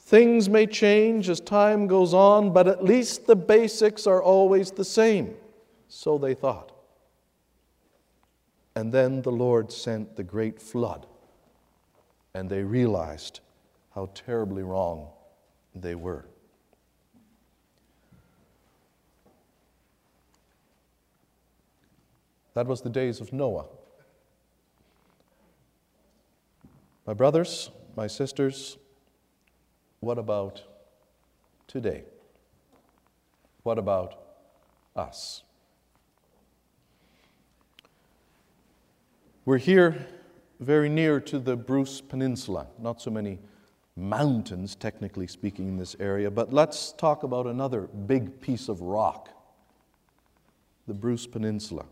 Things 0.00 0.48
may 0.48 0.66
change 0.66 1.28
as 1.28 1.38
time 1.38 1.86
goes 1.86 2.12
on, 2.12 2.52
but 2.52 2.66
at 2.66 2.82
least 2.82 3.28
the 3.28 3.36
basics 3.36 4.08
are 4.08 4.20
always 4.20 4.72
the 4.72 4.84
same. 4.84 5.36
So 5.86 6.18
they 6.18 6.34
thought. 6.34 6.72
And 8.74 8.92
then 8.92 9.22
the 9.22 9.30
Lord 9.30 9.70
sent 9.70 10.16
the 10.16 10.24
great 10.24 10.60
flood, 10.60 11.06
and 12.34 12.48
they 12.48 12.62
realized 12.62 13.40
how 13.94 14.08
terribly 14.14 14.62
wrong 14.62 15.08
they 15.74 15.94
were. 15.94 16.26
That 22.54 22.66
was 22.66 22.82
the 22.82 22.90
days 22.90 23.20
of 23.20 23.32
Noah. 23.32 23.66
My 27.06 27.14
brothers, 27.14 27.70
my 27.96 28.06
sisters, 28.06 28.76
what 30.00 30.18
about 30.18 30.62
today? 31.66 32.04
What 33.62 33.78
about 33.78 34.14
us? 34.96 35.42
We're 39.44 39.58
here 39.58 40.06
very 40.60 40.88
near 40.88 41.18
to 41.20 41.38
the 41.38 41.56
Bruce 41.56 42.00
Peninsula, 42.00 42.66
not 42.78 43.00
so 43.00 43.10
many 43.10 43.38
mountains, 43.96 44.74
technically 44.74 45.26
speaking, 45.26 45.68
in 45.68 45.76
this 45.76 45.96
area, 45.98 46.30
but 46.30 46.52
let's 46.52 46.92
talk 46.92 47.22
about 47.22 47.46
another 47.46 47.82
big 47.82 48.40
piece 48.40 48.68
of 48.68 48.80
rock 48.82 49.30
the 50.86 50.94
Bruce 50.94 51.26
Peninsula. 51.26 51.84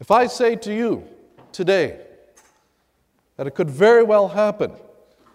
If 0.00 0.10
I 0.10 0.26
say 0.26 0.56
to 0.56 0.74
you 0.74 1.04
today 1.52 2.00
that 3.36 3.46
it 3.46 3.54
could 3.54 3.70
very 3.70 4.02
well 4.02 4.28
happen 4.28 4.72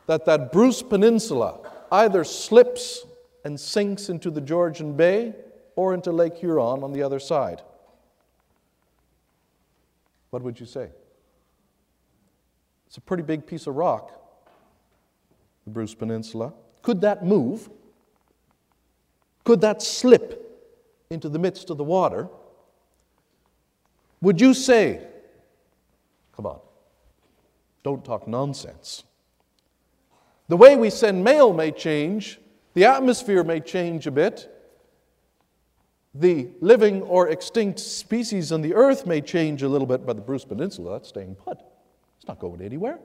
that 0.08 0.26
that 0.26 0.52
Bruce 0.52 0.82
Peninsula 0.82 1.60
either 1.92 2.24
slips 2.24 3.06
and 3.46 3.60
sinks 3.60 4.10
into 4.10 4.32
the 4.32 4.42
Georgian 4.42 4.96
Bay 4.96 5.34
or 5.76 5.94
into 5.94 6.12
Lake 6.12 6.38
Huron 6.38 6.84
on 6.84 6.94
the 6.94 7.04
other 7.04 7.20
side, 7.20 7.62
what 10.34 10.42
would 10.42 10.60
you 10.60 10.66
say? 10.66 10.90
It's 12.88 12.98
a 12.98 13.02
pretty 13.02 13.22
big 13.22 13.46
piece 13.46 13.68
of 13.68 13.76
rock, 13.76 14.20
the 15.64 15.70
Bruce 15.70 15.94
Peninsula. 15.94 16.54
Could 16.82 17.02
that 17.02 17.24
move? 17.24 17.70
Could 19.44 19.62
that 19.62 19.84
slip 19.84 20.40
into 21.12 21.30
the 21.30 21.38
midst 21.38 21.70
of 21.70 21.78
the 21.78 21.84
water? 21.84 22.30
Would 24.22 24.42
you 24.42 24.56
say, 24.56 25.06
come 26.36 26.48
on, 26.48 26.60
don't 27.84 28.04
talk 28.04 28.28
nonsense? 28.28 29.04
The 30.48 30.58
way 30.58 30.76
we 30.76 30.90
send 30.90 31.24
mail 31.24 31.54
may 31.54 31.70
change, 31.70 32.40
the 32.74 32.86
atmosphere 32.86 33.44
may 33.44 33.60
change 33.60 34.08
a 34.08 34.12
bit, 34.12 34.50
the 36.14 36.50
living 36.62 37.02
or 37.04 37.30
extinct 37.30 37.80
species 37.80 38.52
on 38.52 38.62
the 38.62 38.74
earth 38.74 39.06
may 39.06 39.20
change 39.22 39.64
a 39.64 39.70
little 39.70 39.88
bit, 39.88 40.06
but 40.06 40.16
the 40.16 40.22
Bruce 40.22 40.46
Peninsula, 40.46 40.94
that's 40.94 41.10
staying 41.10 41.36
put. 41.36 41.58
It's 42.18 42.28
not 42.28 42.40
going 42.40 42.62
anywhere. 42.62 43.00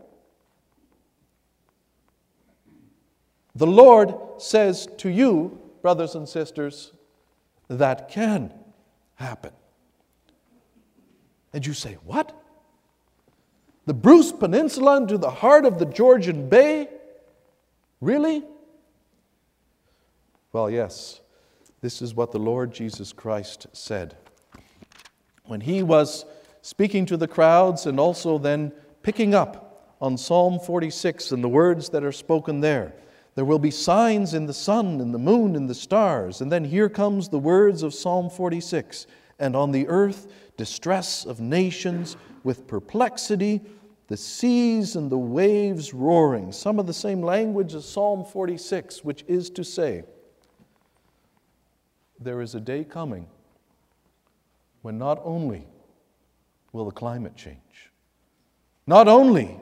The 3.55 3.67
Lord 3.67 4.15
says 4.39 4.89
to 4.99 5.09
you, 5.09 5.59
brothers 5.83 6.15
and 6.15 6.29
sisters, 6.29 6.93
that 7.69 8.09
can 8.09 8.53
happen. 9.17 9.53
And 11.53 11.67
you 11.67 11.73
say, 11.73 11.95
What? 12.05 12.35
The 13.87 13.95
Bruce 13.95 14.33
Peninsula 14.33 14.99
into 14.99 15.17
the 15.17 15.31
heart 15.31 15.65
of 15.65 15.79
the 15.79 15.87
Georgian 15.87 16.49
Bay? 16.49 16.89
Really? 18.03 18.45
Well, 20.53 20.71
yes. 20.71 21.21
This 21.81 22.03
is 22.03 22.15
what 22.15 22.33
the 22.33 22.39
Lord 22.39 22.73
Jesus 22.73 23.13
Christ 23.13 23.67
said. 23.73 24.17
When 25.45 25.61
he 25.61 25.83
was 25.83 26.25
speaking 26.63 27.07
to 27.07 27.17
the 27.17 27.29
crowds 27.29 27.87
and 27.87 28.01
also 28.01 28.37
then 28.39 28.73
picking 29.03 29.35
up 29.35 29.97
on 30.01 30.17
Psalm 30.17 30.59
46 30.59 31.33
and 31.33 31.43
the 31.43 31.49
words 31.49 31.89
that 31.91 32.05
are 32.05 32.13
spoken 32.13 32.61
there. 32.61 32.95
There 33.35 33.45
will 33.45 33.59
be 33.59 33.71
signs 33.71 34.35
in 34.35 34.47
the 34.47 34.53
sun 34.53 35.01
and 35.01 35.15
the 35.15 35.19
moon 35.19 35.55
and 35.55 35.71
the 35.71 35.75
stars. 35.75 36.41
And 36.41 36.51
then 36.51 36.65
here 36.65 36.89
comes 36.89 37.29
the 37.29 37.39
words 37.39 37.83
of 37.83 37.95
Psalm 37.95 38.29
46 38.31 39.07
and 39.39 39.55
on 39.55 39.71
the 39.71 39.87
earth 39.89 40.27
distress 40.57 41.25
of 41.25 41.41
nations 41.41 42.17
with 42.43 42.67
perplexity, 42.67 43.61
the 44.09 44.17
seas 44.17 44.97
and 44.97 45.11
the 45.11 45.19
waves 45.19 45.95
roaring. 45.95 46.51
Some 46.51 46.81
of 46.81 46.87
the 46.87 46.93
same 46.93 47.23
language 47.23 47.75
as 47.75 47.89
Psalm 47.89 48.25
46, 48.25 49.05
which 49.05 49.25
is 49.29 49.51
to 49.51 49.63
say, 49.63 50.03
there 52.21 52.41
is 52.41 52.55
a 52.55 52.61
day 52.61 52.85
coming 52.85 53.27
when 54.83 54.99
not 54.99 55.21
only 55.25 55.67
will 56.73 56.85
the 56.85 56.91
climate 56.91 57.37
change, 57.37 57.91
not 58.87 59.09
only 59.09 59.59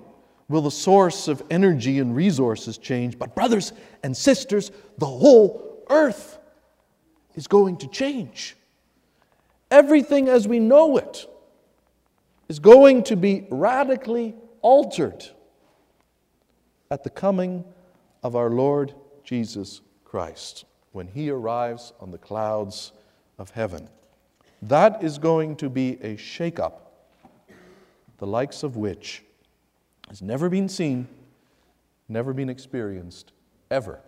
will 0.49 0.63
the 0.63 0.71
source 0.71 1.29
of 1.29 1.43
energy 1.51 1.99
and 1.99 2.15
resources 2.15 2.79
change, 2.79 3.19
but 3.19 3.35
brothers 3.35 3.73
and 4.03 4.17
sisters, 4.17 4.71
the 4.99 5.07
whole 5.07 5.85
earth 5.91 6.39
is 7.35 7.47
going 7.47 7.77
to 7.79 7.89
change. 7.89 8.57
Everything 9.71 10.29
as 10.29 10.47
we 10.47 10.61
know 10.61 10.97
it 10.97 11.27
is 12.49 12.59
going 12.59 13.03
to 13.05 13.17
be 13.17 13.47
radically 13.51 14.35
altered 14.63 15.25
at 16.91 17.03
the 17.03 17.11
coming 17.11 17.65
of 18.23 18.37
our 18.37 18.51
Lord 18.51 18.95
Jesus 19.25 19.81
Christ 20.05 20.65
when 20.97 21.09
he 21.09 21.29
arrives 21.29 21.93
on 22.01 22.11
the 22.11 22.17
clouds 22.17 22.91
of 23.39 23.51
heaven. 23.51 23.87
That 24.63 25.05
is 25.05 25.19
going 25.19 25.57
to 25.57 25.69
be 25.69 25.99
a 26.01 26.17
shakeup, 26.17 26.73
the 28.17 28.27
likes 28.27 28.63
of 28.63 28.77
which 28.77 29.23
has 30.09 30.23
never 30.23 30.49
been 30.49 30.71
seen, 30.71 31.07
never 32.09 32.33
been 32.33 32.49
experienced, 32.49 33.33
ever 33.71 34.01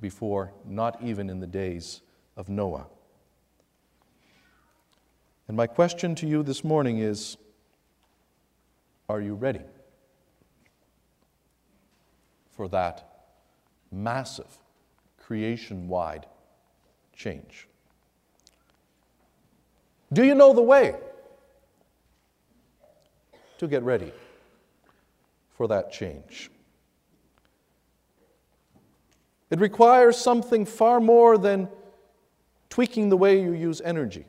before, 0.00 0.52
not 0.64 1.00
even 1.00 1.30
in 1.30 1.38
the 1.38 1.46
days 1.46 2.00
of 2.36 2.48
Noah. 2.48 2.88
And 5.46 5.56
my 5.56 5.68
question 5.68 6.16
to 6.16 6.26
you 6.26 6.42
this 6.42 6.64
morning 6.64 6.98
is 6.98 7.36
Are 9.08 9.20
you 9.20 9.34
ready 9.34 9.62
for 12.50 12.66
that 12.70 13.28
massive 13.92 14.58
creation 15.28 15.88
wide 15.88 16.24
change? 17.14 17.68
Do 20.10 20.24
you 20.24 20.34
know 20.34 20.54
the 20.54 20.62
way 20.62 20.96
to 23.58 23.68
get 23.68 23.82
ready 23.82 24.10
for 25.50 25.68
that 25.68 25.92
change? 25.92 26.50
It 29.50 29.60
requires 29.60 30.16
something 30.16 30.64
far 30.64 30.98
more 30.98 31.36
than 31.36 31.68
tweaking 32.70 33.10
the 33.10 33.18
way 33.18 33.38
you 33.42 33.52
use 33.52 33.82
energy. 33.82 34.24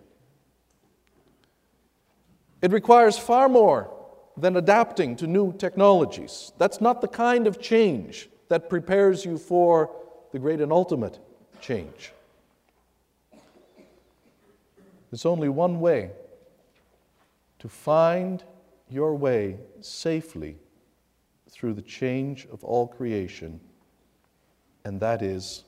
It 2.61 2.73
requires 2.73 3.17
far 3.17 3.47
more 3.47 3.89
than 4.35 4.57
adapting 4.57 5.15
to 5.15 5.27
new 5.27 5.53
technologies. 5.53 6.51
That's 6.57 6.81
not 6.81 6.99
the 6.99 7.07
kind 7.07 7.47
of 7.47 7.61
change 7.61 8.27
that 8.49 8.69
prepares 8.69 9.23
you 9.23 9.37
for 9.37 9.95
the 10.31 10.39
great 10.39 10.61
and 10.61 10.71
ultimate 10.71 11.19
change. 11.61 12.11
There's 15.11 15.25
only 15.25 15.49
one 15.49 15.79
way 15.79 16.11
to 17.59 17.67
find 17.67 18.43
your 18.89 19.15
way 19.15 19.57
safely 19.81 20.57
through 21.49 21.73
the 21.73 21.81
change 21.81 22.47
of 22.51 22.63
all 22.63 22.87
creation, 22.87 23.59
and 24.85 24.99
that 24.99 25.21
is 25.21 25.63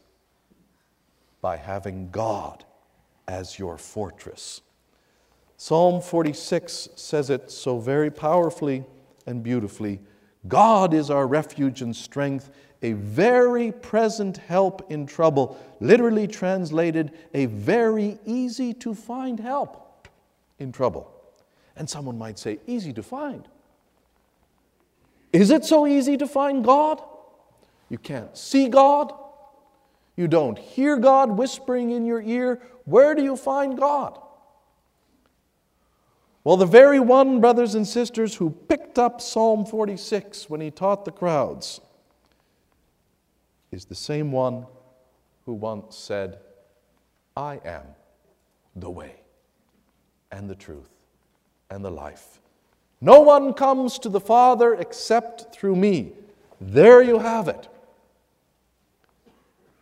by 1.42 1.58
having 1.58 2.10
God 2.12 2.64
as 3.28 3.58
your 3.58 3.78
fortress. 3.78 4.62
Psalm 5.58 6.02
46 6.02 6.90
says 6.96 7.30
it 7.30 7.52
so 7.52 7.80
very 7.80 8.12
powerfully 8.12 8.86
and 9.26 9.44
beautifully 9.44 10.00
God 10.48 10.94
is 10.94 11.10
our 11.12 11.28
refuge 11.28 11.82
and 11.82 11.96
strength, 11.96 12.50
a 12.82 12.94
very 12.94 13.72
present 13.72 14.38
help 14.38 14.92
in 14.92 15.06
trouble. 15.06 15.60
Literally 15.80 16.28
translated, 16.28 17.12
a 17.34 17.46
very 17.46 18.18
easy 18.26 18.74
to 18.76 18.96
find 18.96 19.40
help 19.40 20.08
in 20.60 20.72
trouble. 20.72 21.12
And 21.76 21.90
someone 21.90 22.18
might 22.18 22.40
say, 22.40 22.60
easy 22.68 22.92
to 22.94 23.04
find. 23.04 23.48
Is 25.32 25.52
it 25.52 25.64
so 25.64 25.88
easy 25.88 26.18
to 26.18 26.28
find 26.28 26.64
God? 26.64 27.02
You 27.90 27.98
can't 27.98 28.36
see 28.38 28.68
God. 28.68 29.14
You 30.16 30.28
don't 30.28 30.58
hear 30.58 30.98
God 30.98 31.32
whispering 31.32 31.92
in 31.92 32.06
your 32.06 32.22
ear. 32.22 32.62
Where 32.86 33.16
do 33.16 33.24
you 33.24 33.36
find 33.36 33.78
God? 33.78 34.20
Well, 36.44 36.58
the 36.58 36.66
very 36.66 37.00
one, 37.00 37.40
brothers 37.40 37.76
and 37.76 37.88
sisters, 37.88 38.36
who 38.36 38.50
picked 38.50 38.98
up 38.98 39.22
Psalm 39.22 39.66
46 39.66 40.50
when 40.50 40.60
he 40.60 40.72
taught 40.72 41.06
the 41.06 41.12
crowds 41.12 41.80
is 43.72 43.86
the 43.86 43.96
same 43.96 44.32
one 44.32 44.66
who 45.46 45.54
once 45.54 45.96
said, 45.96 46.40
I 47.36 47.62
am 47.64 47.84
the 48.76 48.90
way 48.90 49.16
and 50.32 50.50
the 50.50 50.56
truth 50.56 50.90
and 51.70 51.84
the 51.84 51.92
life. 51.92 52.40
No 53.00 53.22
one 53.22 53.54
comes 53.54 53.98
to 54.00 54.10
the 54.10 54.20
Father 54.20 54.76
except 54.76 55.54
through 55.54 55.76
me. 55.76 56.14
There 56.60 57.02
you 57.02 57.20
have 57.20 57.48
it. 57.48 57.68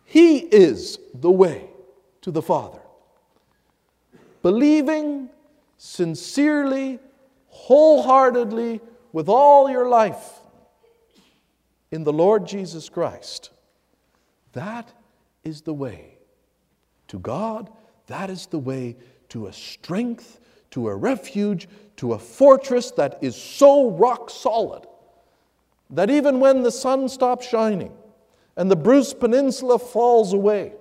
He 0.04 0.38
is 0.38 0.98
the 1.14 1.30
way 1.30 1.68
to 2.22 2.30
the 2.30 2.42
Father. 2.42 2.80
Believing 4.42 5.28
sincerely, 5.76 6.98
wholeheartedly, 7.48 8.80
with 9.12 9.28
all 9.28 9.68
your 9.68 9.88
life 9.88 10.40
in 11.90 12.04
the 12.04 12.12
Lord 12.12 12.46
Jesus 12.46 12.88
Christ, 12.88 13.50
that 14.52 14.92
is 15.44 15.62
the 15.62 15.74
way 15.74 16.18
to 17.08 17.18
God. 17.18 17.70
That 18.06 18.30
is 18.30 18.46
the 18.46 18.58
way 18.58 18.96
to 19.30 19.46
a 19.46 19.52
strength, 19.52 20.40
to 20.72 20.88
a 20.88 20.96
refuge, 20.96 21.68
to 21.96 22.14
a 22.14 22.18
fortress 22.18 22.90
that 22.92 23.18
is 23.20 23.36
so 23.36 23.90
rock 23.90 24.30
solid 24.30 24.86
that 25.90 26.10
even 26.10 26.40
when 26.40 26.62
the 26.62 26.70
sun 26.70 27.08
stops 27.08 27.48
shining, 27.48 27.92
and 28.56 28.70
the 28.70 28.76
Bruce 28.76 29.12
Peninsula 29.12 29.78
falls 29.78 30.32
away, 30.32 30.74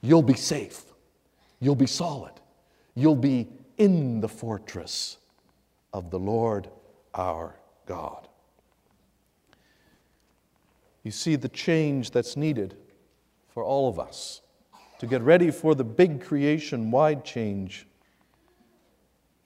you'll 0.00 0.22
be 0.22 0.34
safe. 0.34 0.84
You'll 1.60 1.76
be 1.76 1.86
solid. 1.86 2.32
You'll 2.94 3.16
be 3.16 3.48
in 3.76 4.20
the 4.20 4.28
fortress 4.28 5.18
of 5.92 6.10
the 6.10 6.18
Lord 6.18 6.68
our 7.14 7.54
God. 7.86 8.28
You 11.02 11.10
see 11.10 11.36
the 11.36 11.48
change 11.48 12.10
that's 12.10 12.36
needed 12.36 12.76
for 13.48 13.64
all 13.64 13.88
of 13.88 13.98
us 13.98 14.42
to 14.98 15.06
get 15.06 15.22
ready 15.22 15.50
for 15.50 15.74
the 15.74 15.84
big 15.84 16.22
creation 16.22 16.90
wide 16.90 17.24
change 17.24 17.86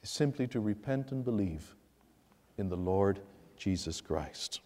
is 0.02 0.10
simply 0.10 0.46
to 0.48 0.60
repent 0.60 1.12
and 1.12 1.24
believe 1.24 1.76
in 2.58 2.68
the 2.68 2.76
Lord 2.76 3.20
Jesus 3.56 4.00
Christ. 4.00 4.60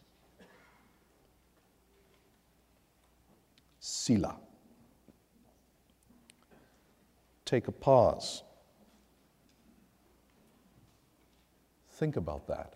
Selah. 3.81 4.37
Take 7.44 7.68
a 7.68 7.72
pause. 7.72 8.42
Think 11.92 12.16
about 12.16 12.46
that. 12.48 12.74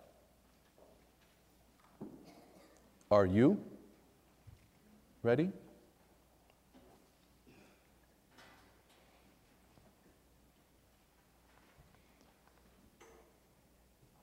Are 3.11 3.25
you 3.25 3.59
ready? 5.23 5.49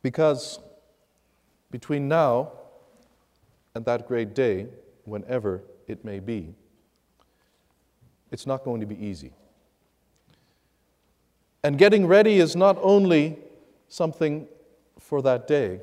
Because 0.02 0.60
between 1.70 2.08
now 2.08 2.52
and 3.74 3.84
that 3.84 4.06
great 4.08 4.34
day, 4.34 4.66
whenever 5.04 5.62
it 5.86 6.04
may 6.04 6.20
be, 6.20 6.54
it's 8.30 8.46
not 8.46 8.64
going 8.64 8.80
to 8.80 8.86
be 8.86 9.02
easy. 9.04 9.32
And 11.62 11.76
getting 11.76 12.06
ready 12.06 12.38
is 12.38 12.56
not 12.56 12.78
only 12.80 13.38
something 13.88 14.46
for 14.98 15.20
that 15.22 15.46
day, 15.46 15.80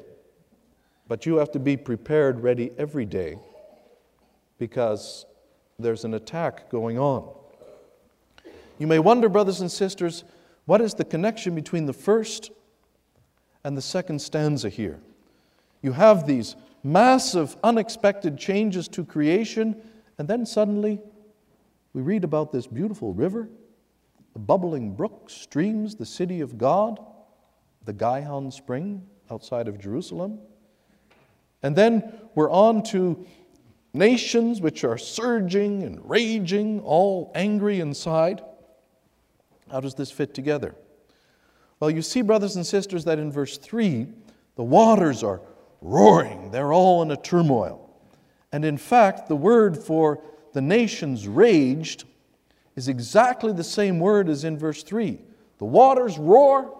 but 1.08 1.26
you 1.26 1.38
have 1.38 1.52
to 1.52 1.60
be 1.60 1.78
prepared, 1.78 2.42
ready 2.42 2.72
every 2.78 3.06
day, 3.06 3.38
because 4.58 5.26
there's 5.80 6.04
an 6.04 6.14
attack 6.14 6.70
going 6.70 6.98
on. 6.98 7.30
You 8.80 8.88
may 8.88 9.00
wonder, 9.00 9.30
brothers 9.30 9.62
and 9.62 9.72
sisters, 9.72 10.24
what 10.66 10.82
is 10.82 10.94
the 10.94 11.06
connection 11.06 11.56
between 11.56 11.86
the 11.86 11.94
first 11.94 12.52
and 13.64 13.78
the 13.78 13.82
second 13.82 14.22
stanza 14.22 14.70
here? 14.70 15.00
You 15.82 15.94
have 15.94 16.28
these 16.28 16.56
massive, 16.84 17.56
unexpected 17.64 18.38
changes 18.38 18.88
to 18.90 19.04
creation, 19.04 19.76
and 20.18 20.28
then 20.28 20.46
suddenly 20.46 21.00
we 21.94 22.02
read 22.02 22.24
about 22.24 22.52
this 22.52 22.68
beautiful 22.68 23.14
river, 23.14 23.50
the 24.34 24.40
bubbling 24.40 24.94
brook, 24.94 25.30
streams, 25.30 25.96
the 25.96 26.06
city 26.06 26.42
of 26.42 26.58
God, 26.58 27.00
the 27.86 27.94
Gihon 27.94 28.52
spring 28.52 29.04
outside 29.32 29.68
of 29.68 29.80
Jerusalem. 29.80 30.40
And 31.64 31.76
then 31.76 32.14
we're 32.36 32.52
on 32.52 32.84
to 32.84 33.26
nations 33.98 34.62
which 34.62 34.84
are 34.84 34.98
surging 34.98 35.84
and 35.84 36.10
raging, 36.10 36.80
all 36.82 37.32
angry 37.36 37.80
inside. 37.80 38.44
How 39.72 39.80
does 39.80 39.96
this 39.96 40.12
fit 40.12 40.34
together? 40.34 40.76
Well, 41.80 41.90
you 41.90 42.02
see, 42.02 42.22
brothers 42.22 42.56
and 42.56 42.66
sisters, 42.66 43.06
that 43.06 43.20
in 43.20 43.32
verse 43.32 43.58
3, 43.58 44.08
the 44.56 44.64
waters 44.64 45.24
are 45.24 45.42
roaring, 45.82 46.52
they're 46.52 46.74
all 46.74 47.02
in 47.04 47.12
a 47.12 47.18
turmoil. 47.18 47.84
And 48.52 48.66
in 48.66 48.78
fact, 48.78 49.28
the 49.28 49.36
word 49.36 49.78
for 49.78 50.22
the 50.54 50.62
nations 50.62 51.28
raged 51.28 52.06
is 52.76 52.88
exactly 52.88 53.52
the 53.54 53.64
same 53.64 54.00
word 54.00 54.30
as 54.30 54.44
in 54.44 54.58
verse 54.58 54.84
3. 54.84 55.20
The 55.58 55.66
waters 55.66 56.18
roar, 56.18 56.76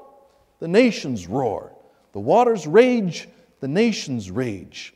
the 0.60 0.68
nations 0.68 1.28
roar. 1.28 1.74
The 2.14 2.20
waters 2.20 2.66
rage, 2.66 3.28
the 3.60 3.68
nations 3.68 4.32
rage. 4.32 4.94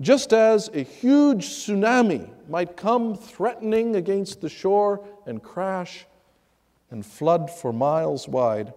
Just 0.00 0.32
as 0.32 0.68
a 0.68 0.82
huge 0.82 1.46
tsunami 1.46 2.30
might 2.48 2.76
come 2.76 3.16
threatening 3.16 3.96
against 3.96 4.40
the 4.40 4.48
shore 4.48 5.04
and 5.26 5.42
crash 5.42 6.06
and 6.90 7.04
flood 7.04 7.50
for 7.50 7.72
miles 7.72 8.28
wide, 8.28 8.72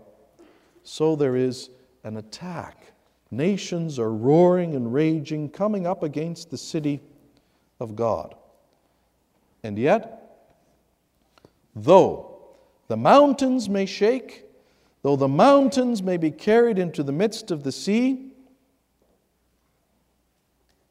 so 0.83 1.15
there 1.15 1.35
is 1.35 1.69
an 2.03 2.17
attack. 2.17 2.93
Nations 3.29 3.99
are 3.99 4.11
roaring 4.11 4.75
and 4.75 4.93
raging, 4.93 5.49
coming 5.49 5.85
up 5.85 6.01
against 6.03 6.49
the 6.49 6.57
city 6.57 6.99
of 7.79 7.95
God. 7.95 8.35
And 9.63 9.77
yet, 9.77 10.47
though 11.75 12.39
the 12.87 12.97
mountains 12.97 13.69
may 13.69 13.85
shake, 13.85 14.45
though 15.03 15.15
the 15.15 15.27
mountains 15.27 16.01
may 16.01 16.17
be 16.17 16.31
carried 16.31 16.79
into 16.79 17.03
the 17.03 17.11
midst 17.11 17.51
of 17.51 17.63
the 17.63 17.71
sea, 17.71 18.30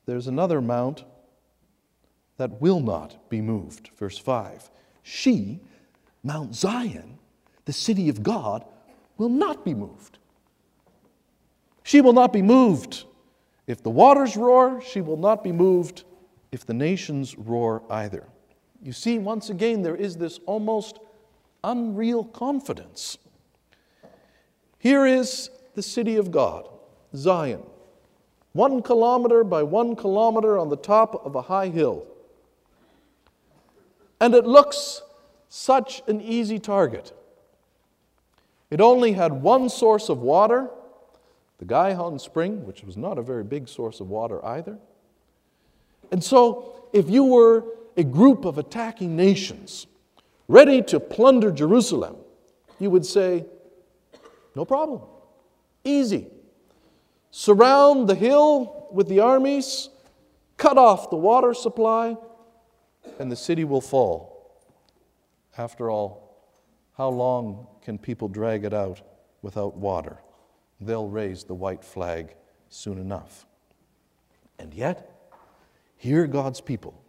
there's 0.07 0.27
another 0.27 0.61
mount 0.61 1.05
that 2.37 2.61
will 2.61 2.81
not 2.81 3.29
be 3.29 3.41
moved. 3.41 3.91
Verse 3.97 4.19
5 4.19 4.71
She, 5.03 5.61
Mount 6.23 6.55
Zion, 6.55 7.19
the 7.65 7.73
city 7.73 8.09
of 8.09 8.23
God, 8.23 8.65
will 9.19 9.29
not 9.29 9.65
be 9.65 9.75
moved. 9.75 10.19
She 11.83 12.01
will 12.01 12.13
not 12.13 12.33
be 12.33 12.43
moved. 12.43 13.05
If 13.67 13.83
the 13.83 13.91
waters 13.91 14.37
roar, 14.37 14.81
she 14.81 15.01
will 15.01 15.17
not 15.17 15.45
be 15.45 15.53
moved. 15.53 16.05
If 16.51 16.67
the 16.67 16.75
nations 16.75 17.37
roar 17.37 17.83
either. 17.91 18.27
You 18.83 18.93
see, 18.93 19.19
once 19.19 19.51
again, 19.51 19.83
there 19.83 19.95
is 19.95 20.17
this 20.17 20.41
almost 20.47 20.99
unreal 21.63 22.25
confidence. 22.25 23.19
Here 24.79 25.05
is 25.05 25.51
the 25.75 25.83
city 25.83 26.17
of 26.17 26.31
God, 26.31 26.69
Zion, 27.15 27.63
one 28.53 28.83
kilometer 28.83 29.45
by 29.45 29.63
one 29.63 29.95
kilometer 29.97 30.59
on 30.59 30.69
the 30.69 30.77
top 30.77 31.25
of 31.25 31.35
a 31.35 31.43
high 31.43 31.69
hill. 31.69 32.07
And 34.21 34.35
it 34.35 34.45
looks 34.45 35.03
such 35.49 36.03
an 36.07 36.21
easy 36.21 36.59
target. 36.59 37.13
It 38.71 38.81
only 38.81 39.13
had 39.13 39.33
one 39.33 39.69
source 39.69 40.09
of 40.09 40.19
water, 40.19 40.69
the 41.59 41.65
Gihon 41.65 42.19
Spring, 42.19 42.65
which 42.65 42.85
was 42.85 42.97
not 42.97 43.19
a 43.19 43.23
very 43.23 43.45
big 43.45 43.69
source 43.69 44.01
of 44.01 44.09
water 44.09 44.45
either. 44.45 44.79
And 46.11 46.23
so, 46.23 46.89
if 46.93 47.09
you 47.09 47.25
were 47.25 47.65
a 47.97 48.05
group 48.05 48.45
of 48.45 48.59
attacking 48.59 49.17
nations 49.17 49.87
ready 50.49 50.83
to 50.83 50.99
plunder 50.99 51.53
Jerusalem, 51.53 52.17
you 52.79 52.91
would 52.91 53.07
say, 53.07 53.45
No 54.55 54.65
problem, 54.65 55.03
easy. 55.85 56.27
Surround 57.31 58.09
the 58.09 58.15
hill 58.15 58.89
with 58.91 59.09
the 59.09 59.21
armies, 59.21 59.89
cut 60.57 60.77
off 60.77 61.11
the 61.11 61.17
water 61.17 61.55
supply, 61.55 62.17
and 63.19 63.31
the 63.31 63.37
city 63.37 63.65
will 63.65 63.81
fall. 63.81 64.61
After 65.57 65.91
all, 65.91 66.31
how 66.97 67.09
long 67.09 67.67
can 67.83 67.99
people 67.99 68.29
drag 68.29 68.65
it 68.65 68.75
out 68.75 69.01
without 69.43 69.77
water? 69.77 70.19
They'll 70.81 71.09
raise 71.09 71.45
the 71.45 71.55
white 71.55 71.85
flag 71.85 72.35
soon 72.69 72.99
enough. 72.99 73.47
And 74.59 74.75
yet, 74.75 75.11
here 75.97 76.27
God's 76.27 76.61
people, 76.61 77.01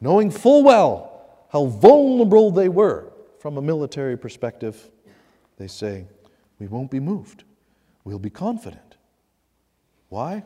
knowing 0.00 0.30
full 0.30 0.62
well 0.62 1.10
how 1.50 1.66
vulnerable 1.66 2.50
they 2.50 2.68
were 2.68 3.12
from 3.38 3.56
a 3.58 3.62
military 3.62 4.16
perspective, 4.16 4.90
they 5.58 5.68
say, 5.68 6.06
We 6.58 6.66
won't 6.66 6.90
be 6.90 7.00
moved. 7.00 7.44
We'll 8.04 8.18
be 8.18 8.30
confident. 8.30 8.93
Why? 10.14 10.44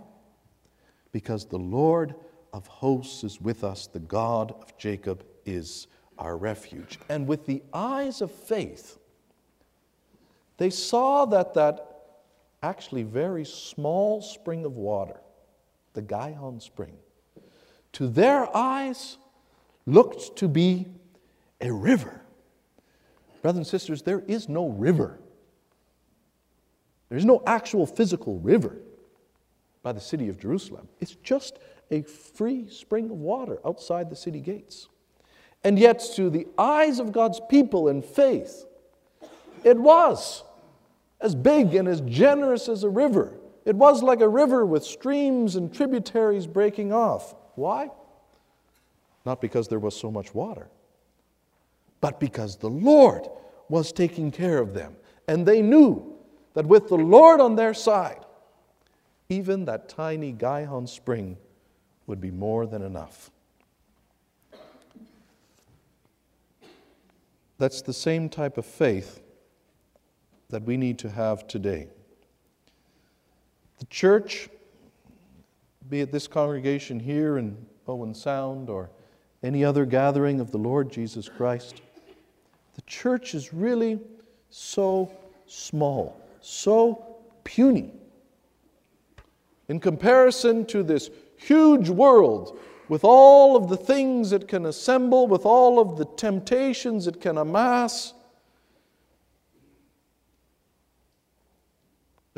Because 1.13 1.45
the 1.45 1.59
Lord 1.59 2.15
of 2.55 2.67
hosts 2.67 3.23
is 3.23 3.39
with 3.39 3.65
us, 3.65 3.87
the 3.87 3.99
God 3.99 4.55
of 4.63 4.79
Jacob 4.79 5.27
is 5.45 5.89
our 6.19 6.39
refuge. 6.39 6.99
And 7.11 7.27
with 7.27 7.45
the 7.45 7.63
eyes 7.75 8.23
of 8.23 8.31
faith, 8.31 8.97
they 10.57 10.71
saw 10.71 11.27
that 11.27 11.53
that 11.53 11.87
actually 12.63 13.03
very 13.03 13.45
small 13.45 14.23
spring 14.23 14.65
of 14.65 14.79
water, 14.79 15.21
the 15.93 16.01
Gihon 16.01 16.61
spring, 16.61 16.97
to 17.93 18.09
their 18.09 18.49
eyes 18.57 19.19
looked 19.85 20.35
to 20.37 20.49
be 20.49 20.87
a 21.61 21.71
river. 21.71 22.23
Brothers 23.43 23.59
and 23.59 23.67
sisters, 23.67 24.01
there 24.01 24.21
is 24.21 24.49
no 24.49 24.71
river. 24.71 25.21
There's 27.11 27.27
no 27.27 27.43
actual 27.47 27.85
physical 27.85 28.39
river 28.39 28.79
by 29.89 29.93
the 29.95 30.01
city 30.03 30.29
of 30.29 30.39
Jerusalem. 30.39 30.87
It's 31.01 31.15
just 31.23 31.61
a 31.91 32.03
free 32.03 32.69
spring 32.69 33.07
of 33.07 33.17
water 33.17 33.59
outside 33.65 34.11
the 34.11 34.17
city 34.17 34.39
gates. 34.39 34.87
And 35.65 35.79
yet, 35.79 36.07
to 36.17 36.29
the 36.29 36.47
eyes 36.59 36.99
of 36.99 37.11
God's 37.11 37.41
people 37.49 37.89
in 37.89 38.03
faith, 38.03 38.67
it 39.65 39.79
was 39.79 40.45
as 41.23 41.35
big 41.35 41.75
and 41.75 41.89
as 41.89 42.03
generous 42.03 42.69
as 42.69 42.85
a 42.85 42.89
river. 42.91 43.39
It 43.65 43.77
was 43.77 44.03
like 44.03 44.21
a 44.21 44.29
river 44.29 44.67
with 44.67 44.85
streams 44.85 45.57
and 45.57 45.73
tributaries 45.73 46.47
breaking 46.47 46.93
off. 46.93 47.35
Why? 47.55 47.89
Not 49.25 49.41
because 49.41 49.69
there 49.69 49.79
was 49.79 49.97
so 49.97 50.11
much 50.11 50.35
water, 50.35 50.69
but 52.03 52.21
because 52.21 52.59
the 52.59 52.69
Lord 52.69 53.27
was 53.71 53.91
taking 53.91 54.33
care 54.33 54.59
of 54.59 54.75
them. 54.75 54.97
And 55.29 55.47
they 55.47 55.63
knew 55.63 56.15
that 56.53 56.67
with 56.67 56.89
the 56.89 56.97
Lord 56.97 57.41
on 57.41 57.57
their 57.57 57.73
side, 57.73 58.27
even 59.29 59.67
that 59.67 59.89
tiny 59.89 60.33
Gihon 60.33 60.87
spring 60.87 61.37
would 62.07 62.21
be 62.21 62.31
more 62.31 62.67
than 62.67 62.83
enough. 62.83 63.31
That's 67.59 67.83
the 67.83 67.93
same 67.93 68.29
type 68.29 68.57
of 68.57 68.65
faith 68.65 69.21
that 70.49 70.63
we 70.63 70.77
need 70.77 70.99
to 71.01 71.11
have 71.11 71.47
today. 71.47 71.89
The 73.79 73.87
church, 73.87 74.49
be 75.91 76.01
it 76.01 76.11
this 76.11 76.27
congregation 76.27 76.99
here 76.99 77.37
in 77.37 77.57
Owen 77.87 78.15
Sound 78.15 78.71
or 78.71 78.91
any 79.43 79.65
other 79.65 79.85
gathering 79.85 80.41
of 80.41 80.51
the 80.51 80.59
Lord 80.59 80.91
Jesus 80.91 81.29
Christ, 81.29 81.83
the 82.75 82.83
church 82.83 83.35
is 83.35 83.53
really 83.53 84.01
so 84.51 85.11
small, 85.47 86.21
so 86.41 87.17
puny. 87.45 87.98
In 89.69 89.81
comparison 89.81 90.65
to 90.67 90.83
this 90.83 91.11
huge 91.37 91.89
world 91.89 92.59
with 92.89 93.05
all 93.05 93.57
of 93.57 93.69
the 93.69 93.77
things 93.77 94.33
it 94.33 94.49
can 94.49 94.65
assemble, 94.67 95.27
with 95.27 95.45
all 95.45 95.79
of 95.79 95.99
the 95.99 96.07
temptations 96.07 97.07
it 97.07 97.21
can 97.21 97.37
amass, 97.37 98.15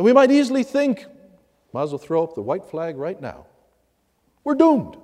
And 0.00 0.04
we 0.06 0.14
might 0.14 0.30
easily 0.30 0.62
think, 0.62 1.04
might 1.74 1.82
as 1.82 1.90
well 1.90 1.98
throw 1.98 2.24
up 2.24 2.34
the 2.34 2.40
white 2.40 2.64
flag 2.64 2.96
right 2.96 3.20
now. 3.20 3.44
We're 4.44 4.54
doomed. 4.54 4.96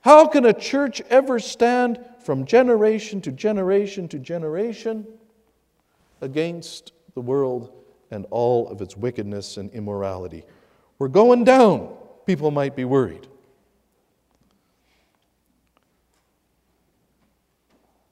How 0.00 0.26
can 0.26 0.44
a 0.44 0.52
church 0.52 1.00
ever 1.08 1.38
stand 1.38 2.04
from 2.24 2.46
generation 2.46 3.20
to 3.20 3.30
generation 3.30 4.08
to 4.08 4.18
generation 4.18 5.06
against 6.20 6.94
the 7.14 7.20
world 7.20 7.72
and 8.10 8.26
all 8.30 8.66
of 8.66 8.82
its 8.82 8.96
wickedness 8.96 9.56
and 9.56 9.70
immorality? 9.70 10.42
We're 10.98 11.08
going 11.08 11.44
down, 11.44 11.94
people 12.26 12.50
might 12.50 12.76
be 12.76 12.84
worried. 12.84 13.26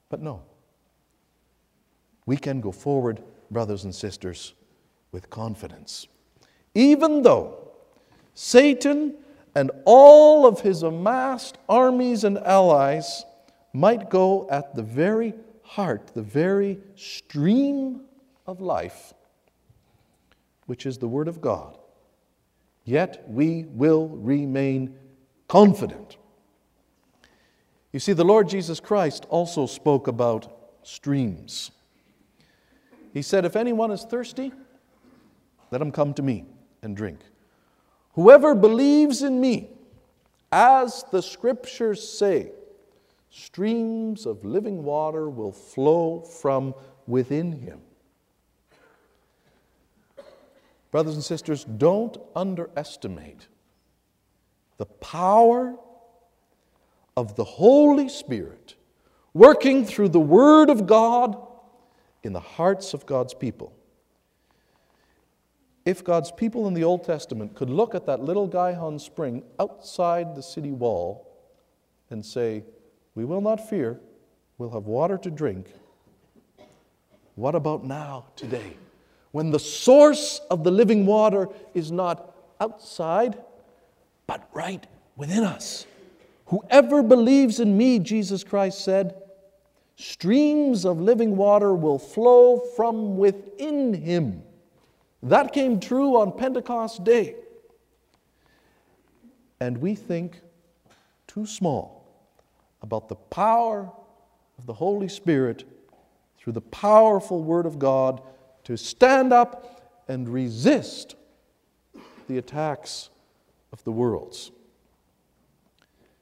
But 0.09 0.21
no. 0.21 0.43
We 2.27 2.37
can 2.37 2.61
go 2.61 2.71
forward, 2.71 3.23
brothers 3.51 3.85
and 3.85 3.95
sisters, 3.95 4.55
with 5.11 5.31
confidence. 5.31 6.07
Even 6.75 7.23
though 7.23 7.71
Satan 8.35 9.15
and 9.55 9.71
all 9.85 10.47
of 10.47 10.61
his 10.61 10.83
amassed 10.83 11.59
armies 11.69 12.25
and 12.25 12.39
allies 12.39 13.25
might 13.73 14.11
go 14.11 14.49
at 14.51 14.75
the 14.75 14.83
very 14.83 15.35
heart, 15.63 16.13
the 16.15 16.23
very 16.23 16.79
stream 16.95 18.03
of 18.47 18.61
life, 18.61 19.15
which 20.67 20.87
is 20.87 20.99
the 20.99 21.09
Word 21.09 21.29
of 21.29 21.41
God, 21.41 21.79
yet 22.85 23.25
we 23.29 23.65
will 23.69 24.09
remain 24.09 24.97
confident. 25.49 26.17
You 27.93 28.01
see, 28.01 28.13
the 28.13 28.25
Lord 28.25 28.49
Jesus 28.49 28.81
Christ 28.81 29.27
also 29.29 29.67
spoke 29.67 30.09
about 30.09 30.51
streams. 30.83 31.71
He 33.13 33.23
said, 33.23 33.45
If 33.45 33.57
anyone 33.57 33.91
is 33.91 34.05
thirsty, 34.05 34.53
let 35.71 35.83
him 35.83 35.93
come 35.93 36.15
to 36.15 36.23
me 36.23 36.47
and 36.83 36.97
drink. 36.97 37.21
Whoever 38.15 38.55
believes 38.55 39.23
in 39.23 39.41
me, 39.41 39.71
as 40.51 41.05
the 41.11 41.23
scriptures 41.23 42.07
say, 42.07 42.53
streams 43.31 44.27
of 44.27 44.45
living 44.45 44.85
water 44.85 45.31
will 45.31 45.53
flow 45.53 46.21
from 46.21 46.75
within 47.07 47.53
him. 47.53 47.81
Brothers 50.93 51.15
and 51.15 51.25
sisters, 51.25 51.65
don't 51.65 52.17
underestimate 52.37 53.49
the 54.77 54.87
power 54.87 55.75
of 57.17 57.35
the 57.35 57.45
Holy 57.45 58.09
Spirit 58.09 58.77
working 59.35 59.87
through 59.87 60.11
the 60.11 60.21
Word 60.21 60.69
of 60.71 60.87
God 60.87 61.37
in 62.23 62.33
the 62.33 62.41
hearts 62.41 62.93
of 62.95 63.07
God's 63.07 63.35
people. 63.35 63.75
If 65.85 66.05
God's 66.05 66.31
people 66.31 66.69
in 66.69 66.75
the 66.75 66.85
Old 66.85 67.05
Testament 67.05 67.55
could 67.55 67.71
look 67.71 67.95
at 67.95 68.07
that 68.07 68.21
little 68.21 68.47
Gihon 68.47 68.99
spring 68.99 69.43
outside 69.59 70.37
the 70.37 70.43
city 70.43 70.71
wall 70.71 71.27
and 72.11 72.25
say, 72.25 72.65
We 73.15 73.25
will 73.25 73.41
not 73.41 73.69
fear, 73.69 73.99
we'll 74.59 74.71
have 74.71 74.85
water 74.85 75.17
to 75.19 75.31
drink, 75.31 75.73
what 77.35 77.55
about 77.55 77.83
now, 77.83 78.27
today, 78.37 78.77
when 79.33 79.51
the 79.51 79.59
source 79.59 80.41
of 80.51 80.63
the 80.63 80.71
living 80.71 81.05
water 81.05 81.49
is 81.75 81.91
not 81.91 82.35
outside, 82.61 83.37
but 84.27 84.49
right 84.53 84.87
within 85.17 85.43
us? 85.43 85.87
Whoever 86.47 87.03
believes 87.03 87.61
in 87.61 87.77
me, 87.77 87.99
Jesus 87.99 88.45
Christ 88.45 88.85
said, 88.85 89.17
streams 89.97 90.85
of 90.85 91.01
living 91.01 91.37
water 91.37 91.75
will 91.75 91.99
flow 91.99 92.61
from 92.77 93.17
within 93.17 93.95
him. 93.95 94.43
That 95.23 95.53
came 95.53 95.81
true 95.81 96.21
on 96.21 96.33
Pentecost 96.33 97.05
Day. 97.05 97.37
And 99.61 99.79
we 99.79 99.95
think 99.95 100.41
too 101.27 101.47
small 101.47 102.05
about 102.83 103.09
the 103.09 103.15
power 103.15 103.91
of 104.59 104.67
the 104.67 104.75
Holy 104.75 105.09
Spirit 105.09 105.65
through 106.39 106.53
the 106.55 106.61
powerful 106.61 107.43
Word 107.43 107.65
of 107.65 107.79
God 107.79 108.21
to 108.65 108.77
stand 108.77 109.33
up 109.33 110.05
and 110.09 110.29
resist 110.29 111.17
the 112.29 112.39
attacks 112.39 113.11
of 113.73 113.83
the 113.85 113.93
worlds. 113.93 114.51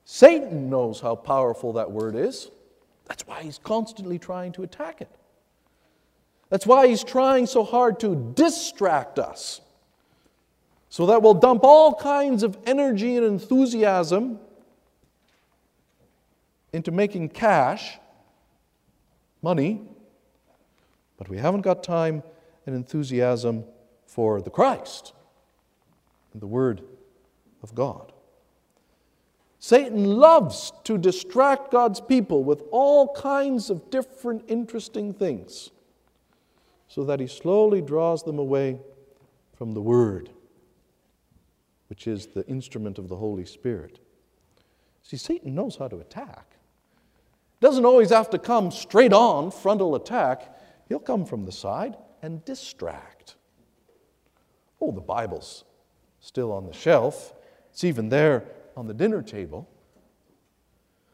Satan 0.04 0.70
knows 0.70 1.00
how 1.00 1.14
powerful 1.14 1.74
that 1.74 1.90
Word 1.90 2.16
is. 2.16 2.50
That's 3.06 3.26
why 3.26 3.42
he's 3.42 3.58
constantly 3.58 4.18
trying 4.18 4.52
to 4.52 4.62
attack 4.62 5.00
it. 5.00 5.10
That's 6.48 6.66
why 6.66 6.88
he's 6.88 7.04
trying 7.04 7.46
so 7.46 7.62
hard 7.62 8.00
to 8.00 8.32
distract 8.34 9.18
us. 9.18 9.60
So 10.88 11.06
that 11.06 11.22
we'll 11.22 11.34
dump 11.34 11.62
all 11.62 11.94
kinds 11.94 12.42
of 12.42 12.58
energy 12.66 13.16
and 13.16 13.24
enthusiasm 13.24 14.40
into 16.72 16.90
making 16.90 17.28
cash, 17.28 17.98
money, 19.42 19.80
but 21.20 21.28
we 21.28 21.36
haven't 21.36 21.60
got 21.60 21.84
time 21.84 22.22
and 22.64 22.74
enthusiasm 22.74 23.62
for 24.06 24.40
the 24.40 24.48
Christ 24.48 25.12
and 26.32 26.40
the 26.40 26.46
Word 26.46 26.80
of 27.62 27.74
God. 27.74 28.10
Satan 29.58 30.06
loves 30.06 30.72
to 30.84 30.96
distract 30.96 31.70
God's 31.70 32.00
people 32.00 32.42
with 32.42 32.62
all 32.70 33.12
kinds 33.12 33.68
of 33.68 33.90
different 33.90 34.44
interesting 34.48 35.12
things 35.12 35.68
so 36.88 37.04
that 37.04 37.20
he 37.20 37.26
slowly 37.26 37.82
draws 37.82 38.22
them 38.22 38.38
away 38.38 38.80
from 39.52 39.74
the 39.74 39.82
Word, 39.82 40.30
which 41.88 42.06
is 42.06 42.28
the 42.28 42.46
instrument 42.46 42.96
of 42.96 43.08
the 43.08 43.16
Holy 43.16 43.44
Spirit. 43.44 43.98
See, 45.02 45.18
Satan 45.18 45.54
knows 45.54 45.76
how 45.76 45.88
to 45.88 45.98
attack. 45.98 46.56
Doesn't 47.60 47.84
always 47.84 48.08
have 48.08 48.30
to 48.30 48.38
come 48.38 48.70
straight 48.70 49.12
on, 49.12 49.50
frontal 49.50 49.94
attack. 49.96 50.56
He'll 50.90 50.98
come 50.98 51.24
from 51.24 51.46
the 51.46 51.52
side 51.52 51.96
and 52.20 52.44
distract. 52.44 53.36
Oh, 54.80 54.90
the 54.90 55.00
Bible's 55.00 55.64
still 56.18 56.50
on 56.52 56.66
the 56.66 56.72
shelf. 56.72 57.32
It's 57.70 57.84
even 57.84 58.08
there 58.08 58.42
on 58.76 58.88
the 58.88 58.92
dinner 58.92 59.22
table. 59.22 59.68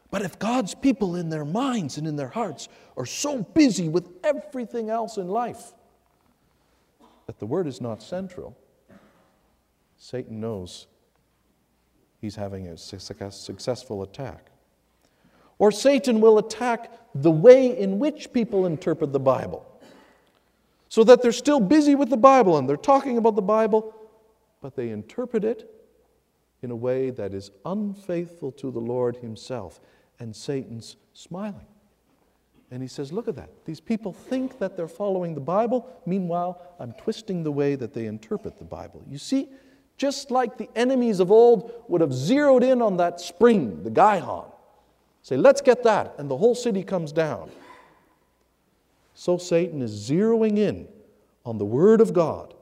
But 0.09 0.23
if 0.23 0.39
God's 0.39 0.73
people 0.73 1.15
in 1.15 1.29
their 1.29 1.45
minds 1.45 1.99
and 1.99 2.07
in 2.07 2.15
their 2.15 2.29
hearts 2.29 2.69
are 2.97 3.05
so 3.05 3.43
busy 3.43 3.87
with 3.87 4.09
everything 4.23 4.89
else 4.89 5.17
in 5.17 5.27
life 5.27 5.73
that 7.27 7.37
the 7.37 7.45
word 7.45 7.67
is 7.67 7.79
not 7.79 8.01
central, 8.01 8.57
Satan 9.95 10.39
knows 10.39 10.87
he's 12.19 12.35
having 12.35 12.67
a 12.67 12.77
successful 12.77 14.01
attack. 14.01 14.49
Or 15.59 15.71
Satan 15.71 16.21
will 16.21 16.37
attack 16.37 16.91
the 17.15 17.31
way 17.31 17.77
in 17.77 17.99
which 17.99 18.31
people 18.31 18.65
interpret 18.65 19.11
the 19.11 19.19
Bible. 19.19 19.65
So 20.89 21.03
that 21.03 21.21
they're 21.21 21.31
still 21.31 21.59
busy 21.59 21.95
with 21.95 22.09
the 22.09 22.17
Bible 22.17 22.57
and 22.57 22.67
they're 22.69 22.77
talking 22.77 23.17
about 23.17 23.35
the 23.35 23.41
Bible, 23.41 23.93
but 24.61 24.75
they 24.75 24.89
interpret 24.89 25.43
it 25.43 25.69
in 26.61 26.71
a 26.71 26.75
way 26.75 27.09
that 27.09 27.33
is 27.33 27.51
unfaithful 27.65 28.51
to 28.53 28.71
the 28.71 28.79
Lord 28.79 29.17
Himself. 29.17 29.79
And 30.19 30.35
Satan's 30.35 30.95
smiling. 31.13 31.67
And 32.71 32.81
he 32.81 32.87
says, 32.87 33.11
Look 33.11 33.27
at 33.27 33.35
that. 33.35 33.49
These 33.65 33.79
people 33.79 34.11
think 34.13 34.59
that 34.59 34.75
they're 34.75 34.87
following 34.87 35.35
the 35.35 35.41
Bible. 35.41 35.87
Meanwhile, 36.05 36.61
I'm 36.79 36.93
twisting 36.93 37.43
the 37.43 37.51
way 37.51 37.75
that 37.75 37.93
they 37.93 38.05
interpret 38.05 38.57
the 38.57 38.65
Bible. 38.65 39.03
You 39.07 39.17
see, 39.17 39.49
just 39.97 40.31
like 40.31 40.57
the 40.57 40.69
enemies 40.75 41.19
of 41.19 41.31
old 41.31 41.83
would 41.87 42.01
have 42.01 42.13
zeroed 42.13 42.63
in 42.63 42.81
on 42.81 42.97
that 42.97 43.19
spring, 43.21 43.83
the 43.83 43.89
Gihon, 43.89 44.51
say, 45.27 45.35
Let's 45.37 45.61
get 45.61 45.83
that, 45.83 46.15
and 46.17 46.29
the 46.29 46.37
whole 46.37 46.55
city 46.55 46.83
comes 46.83 47.11
down. 47.11 47.49
So 49.13 49.37
Satan 49.37 49.81
is 49.81 50.09
zeroing 50.09 50.57
in 50.57 50.87
on 51.45 51.57
the 51.57 51.65
Word 51.65 52.01
of 52.01 52.13
God 52.13 52.53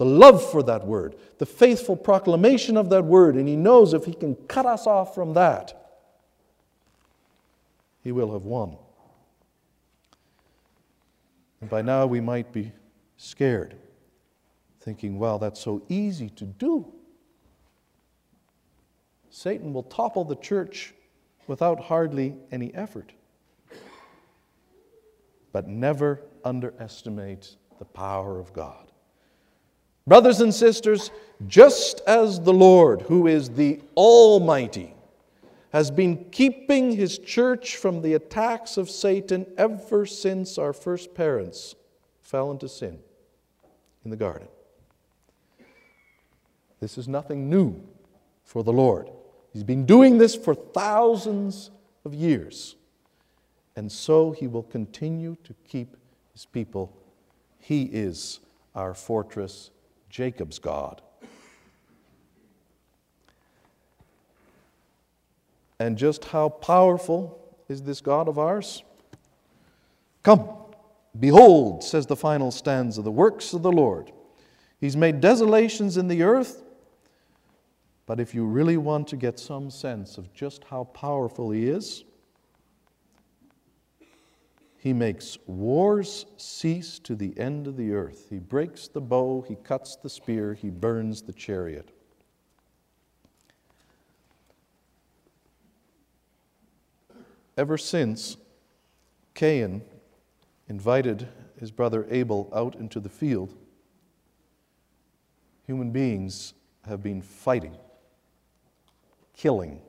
the 0.00 0.06
love 0.06 0.42
for 0.50 0.62
that 0.62 0.86
word, 0.86 1.14
the 1.36 1.44
faithful 1.44 1.94
proclamation 1.94 2.78
of 2.78 2.88
that 2.88 3.04
word, 3.04 3.34
and 3.34 3.46
he 3.46 3.54
knows 3.54 3.92
if 3.92 4.06
he 4.06 4.14
can 4.14 4.34
cut 4.34 4.64
us 4.64 4.86
off 4.86 5.14
from 5.14 5.34
that, 5.34 5.98
he 8.02 8.10
will 8.10 8.32
have 8.32 8.46
won. 8.46 8.78
And 11.60 11.68
by 11.68 11.82
now 11.82 12.06
we 12.06 12.22
might 12.22 12.50
be 12.50 12.72
scared, 13.18 13.76
thinking, 14.80 15.18
well, 15.18 15.38
that's 15.38 15.60
so 15.60 15.82
easy 15.90 16.30
to 16.30 16.46
do. 16.46 16.90
Satan 19.28 19.74
will 19.74 19.82
topple 19.82 20.24
the 20.24 20.36
church 20.36 20.94
without 21.46 21.80
hardly 21.80 22.34
any 22.52 22.72
effort. 22.74 23.12
But 25.52 25.68
never 25.68 26.22
underestimate 26.44 27.56
the 27.78 27.84
power 27.84 28.38
of 28.38 28.52
God. 28.52 28.90
Brothers 30.06 30.40
and 30.40 30.54
sisters, 30.54 31.10
just 31.46 32.00
as 32.06 32.40
the 32.40 32.52
Lord, 32.52 33.02
who 33.02 33.26
is 33.26 33.50
the 33.50 33.80
Almighty, 33.96 34.94
has 35.72 35.90
been 35.90 36.24
keeping 36.30 36.92
his 36.92 37.18
church 37.18 37.76
from 37.76 38.02
the 38.02 38.14
attacks 38.14 38.76
of 38.76 38.90
Satan 38.90 39.46
ever 39.56 40.04
since 40.04 40.58
our 40.58 40.72
first 40.72 41.14
parents 41.14 41.74
fell 42.20 42.50
into 42.50 42.68
sin 42.68 42.98
in 44.04 44.10
the 44.10 44.16
garden. 44.16 44.48
This 46.80 46.98
is 46.98 47.06
nothing 47.06 47.48
new 47.48 47.80
for 48.42 48.64
the 48.64 48.72
Lord. 48.72 49.10
He's 49.52 49.64
been 49.64 49.84
doing 49.84 50.18
this 50.18 50.34
for 50.34 50.54
thousands 50.54 51.70
of 52.04 52.14
years. 52.14 52.76
And 53.76 53.90
so 53.90 54.30
he 54.30 54.46
will 54.46 54.62
continue 54.62 55.36
to 55.44 55.54
keep 55.66 55.96
his 56.32 56.44
people. 56.44 56.92
He 57.58 57.84
is 57.84 58.40
our 58.74 58.94
fortress 58.94 59.70
Jacob's 60.08 60.58
God. 60.58 61.02
And 65.78 65.96
just 65.96 66.26
how 66.26 66.50
powerful 66.50 67.38
is 67.68 67.82
this 67.82 68.00
God 68.00 68.28
of 68.28 68.38
ours? 68.38 68.82
Come, 70.22 70.46
behold, 71.18 71.82
says 71.82 72.06
the 72.06 72.16
final 72.16 72.50
stanza, 72.50 73.00
the 73.00 73.10
works 73.10 73.54
of 73.54 73.62
the 73.62 73.72
Lord. 73.72 74.12
He's 74.78 74.96
made 74.96 75.20
desolations 75.20 75.96
in 75.96 76.08
the 76.08 76.22
earth. 76.22 76.62
But 78.10 78.18
if 78.18 78.34
you 78.34 78.44
really 78.44 78.76
want 78.76 79.06
to 79.06 79.16
get 79.16 79.38
some 79.38 79.70
sense 79.70 80.18
of 80.18 80.34
just 80.34 80.64
how 80.64 80.82
powerful 80.82 81.52
He 81.52 81.68
is, 81.68 82.02
he 84.78 84.92
makes 84.92 85.38
wars 85.46 86.26
cease 86.36 86.98
to 87.04 87.14
the 87.14 87.38
end 87.38 87.68
of 87.68 87.76
the 87.76 87.92
earth. 87.92 88.26
He 88.28 88.40
breaks 88.40 88.88
the 88.88 89.00
bow, 89.00 89.42
he 89.46 89.54
cuts 89.54 89.94
the 89.94 90.10
spear, 90.10 90.54
he 90.54 90.70
burns 90.70 91.22
the 91.22 91.32
chariot. 91.32 91.90
Ever 97.56 97.78
since 97.78 98.36
Cain 99.34 99.82
invited 100.68 101.28
his 101.60 101.70
brother 101.70 102.08
Abel 102.10 102.50
out 102.52 102.74
into 102.74 102.98
the 102.98 103.08
field, 103.08 103.54
human 105.64 105.92
beings 105.92 106.54
have 106.88 107.04
been 107.04 107.22
fighting, 107.22 107.76
killing 109.40 109.80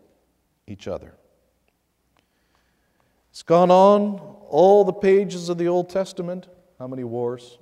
each 0.66 0.88
other. 0.88 1.14
It's 3.32 3.44
gone 3.44 3.70
on 3.70 4.18
all 4.48 4.86
the 4.86 4.94
pages 4.94 5.50
of 5.50 5.58
the 5.58 5.68
Old 5.68 5.90
Testament. 5.90 6.48
How 6.80 6.88
many 6.88 7.04
wars? 7.04 7.58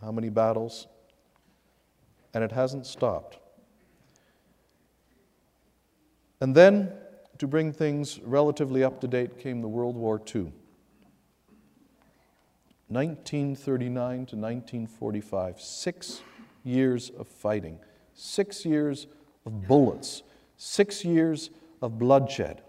How 0.00 0.10
many 0.10 0.30
battles? 0.30 0.88
And 2.34 2.42
it 2.42 2.50
hasn't 2.50 2.86
stopped. 2.86 3.38
And 6.40 6.56
then, 6.56 6.90
to 7.38 7.46
bring 7.46 7.72
things 7.72 8.18
relatively 8.24 8.82
up 8.82 9.00
to 9.02 9.06
date, 9.06 9.38
came 9.38 9.60
the 9.60 9.68
World 9.68 9.94
War 9.94 10.20
II. 10.34 10.52
1939 12.88 13.92
to 13.94 14.36
1945, 14.36 15.60
six 15.60 16.20
years 16.64 17.10
of 17.10 17.28
fighting, 17.28 17.78
six 18.12 18.64
years 18.64 19.06
of 19.46 19.68
bullets, 19.68 20.24
six 20.58 21.04
years 21.04 21.48
of 21.80 21.98
bloodshed. 21.98 22.60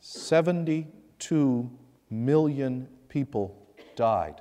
72 0.00 1.70
million 2.10 2.88
people 3.08 3.56
died 3.94 4.40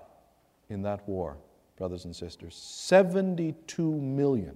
in 0.70 0.82
that 0.82 1.08
war, 1.08 1.38
brothers 1.78 2.06
and 2.06 2.16
sisters. 2.16 2.56
72 2.56 3.92
million. 3.92 4.56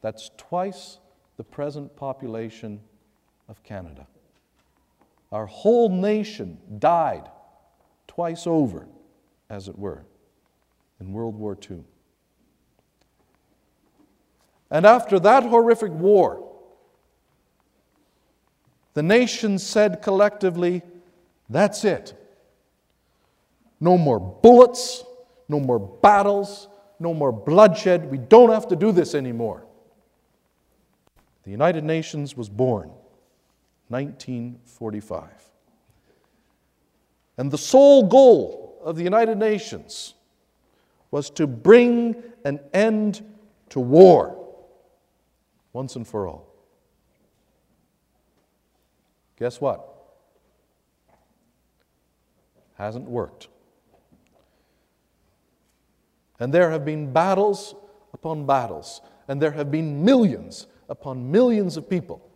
That's 0.00 0.30
twice 0.36 0.98
the 1.36 1.44
present 1.44 1.94
population 1.96 2.80
of 3.48 3.62
Canada. 3.62 4.06
Our 5.32 5.46
whole 5.46 5.88
nation 5.88 6.58
died 6.78 7.28
twice 8.06 8.46
over, 8.46 8.86
as 9.50 9.68
it 9.68 9.78
were, 9.78 10.04
in 11.00 11.12
World 11.12 11.34
War 11.34 11.58
II. 11.70 11.82
And 14.70 14.84
after 14.84 15.18
that 15.20 15.44
horrific 15.44 15.92
war, 15.92 16.44
the 18.94 19.02
nations 19.02 19.62
said 19.62 20.02
collectively, 20.02 20.82
That's 21.48 21.84
it. 21.84 22.14
No 23.80 23.96
more 23.96 24.18
bullets, 24.18 25.04
no 25.48 25.60
more 25.60 25.78
battles, 25.78 26.68
no 26.98 27.14
more 27.14 27.32
bloodshed. 27.32 28.10
We 28.10 28.18
don't 28.18 28.50
have 28.50 28.68
to 28.68 28.76
do 28.76 28.92
this 28.92 29.14
anymore. 29.14 29.64
The 31.44 31.50
United 31.52 31.84
Nations 31.84 32.36
was 32.36 32.48
born 32.48 32.90
1945. 33.88 35.30
And 37.38 37.50
the 37.50 37.56
sole 37.56 38.08
goal 38.08 38.80
of 38.84 38.96
the 38.96 39.04
United 39.04 39.38
Nations 39.38 40.14
was 41.10 41.30
to 41.30 41.46
bring 41.46 42.22
an 42.44 42.60
end 42.74 43.24
to 43.70 43.80
war 43.80 44.37
once 45.78 45.94
and 45.94 46.08
for 46.08 46.26
all. 46.26 46.44
Guess 49.38 49.60
what? 49.60 49.78
Hasn't 52.74 53.08
worked. 53.08 53.46
And 56.40 56.52
there 56.52 56.72
have 56.72 56.84
been 56.84 57.12
battles 57.12 57.76
upon 58.12 58.44
battles, 58.44 59.02
and 59.28 59.40
there 59.40 59.52
have 59.52 59.70
been 59.70 60.04
millions 60.04 60.66
upon 60.88 61.30
millions 61.30 61.76
of 61.76 61.88
people 61.88 62.28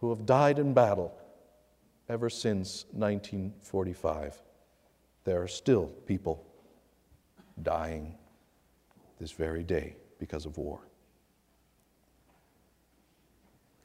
who 0.00 0.10
have 0.10 0.26
died 0.26 0.58
in 0.58 0.74
battle 0.74 1.16
ever 2.08 2.28
since 2.28 2.86
1945. 2.90 4.42
There 5.22 5.40
are 5.40 5.46
still 5.46 5.86
people 6.04 6.44
dying 7.62 8.16
this 9.20 9.30
very 9.30 9.62
day 9.62 9.94
because 10.18 10.46
of 10.46 10.58
war. 10.58 10.80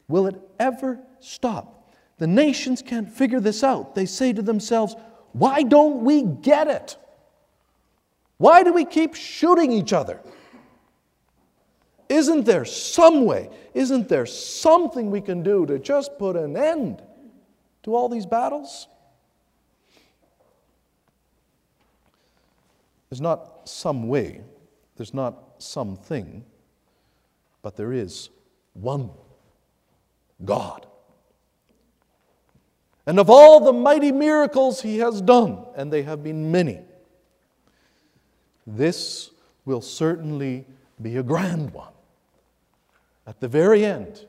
Will 0.08 0.28
it 0.28 0.40
ever 0.60 1.00
stop? 1.20 1.92
The 2.18 2.28
nations 2.28 2.82
can't 2.82 3.10
figure 3.10 3.40
this 3.40 3.64
out. 3.64 3.94
They 3.94 4.06
say 4.06 4.34
to 4.34 4.42
themselves, 4.42 4.96
why 5.34 5.64
don't 5.64 6.04
we 6.04 6.24
get 6.24 6.68
it? 6.68 6.98
Why 8.38 8.64
do 8.64 8.74
we 8.74 8.86
keep 8.86 9.16
shooting 9.16 9.72
each 9.72 9.94
other? 9.94 10.22
Isn't 12.10 12.46
there 12.46 12.66
some 12.66 13.26
way, 13.26 13.50
isn't 13.74 14.08
there 14.08 14.26
something 14.26 15.12
we 15.12 15.22
can 15.22 15.44
do 15.44 15.66
to 15.66 15.78
just 15.78 16.18
put 16.18 16.36
an 16.38 16.56
end 16.56 17.04
to 17.84 17.96
all 17.96 18.08
these 18.08 18.26
battles? 18.26 18.88
There's 23.10 23.22
not 23.22 23.68
some 23.68 24.08
way, 24.08 24.42
there's 24.96 25.14
not 25.14 25.36
something, 25.60 26.46
but 27.62 27.76
there 27.76 27.92
is 27.92 28.30
one 28.74 29.10
God. 30.44 30.86
And 33.06 33.20
of 33.20 33.30
all 33.30 33.62
the 33.62 33.74
mighty 33.74 34.12
miracles 34.12 34.82
he 34.82 35.00
has 35.00 35.22
done, 35.22 35.66
and 35.76 35.92
they 35.92 36.04
have 36.04 36.24
been 36.24 36.52
many, 36.52 36.82
this 38.66 39.32
will 39.64 39.82
certainly 39.82 40.66
be 41.02 41.16
a 41.16 41.24
grand 41.24 41.72
one. 41.72 41.94
At 43.26 43.40
the 43.40 43.48
very 43.48 43.86
end, 43.86 44.26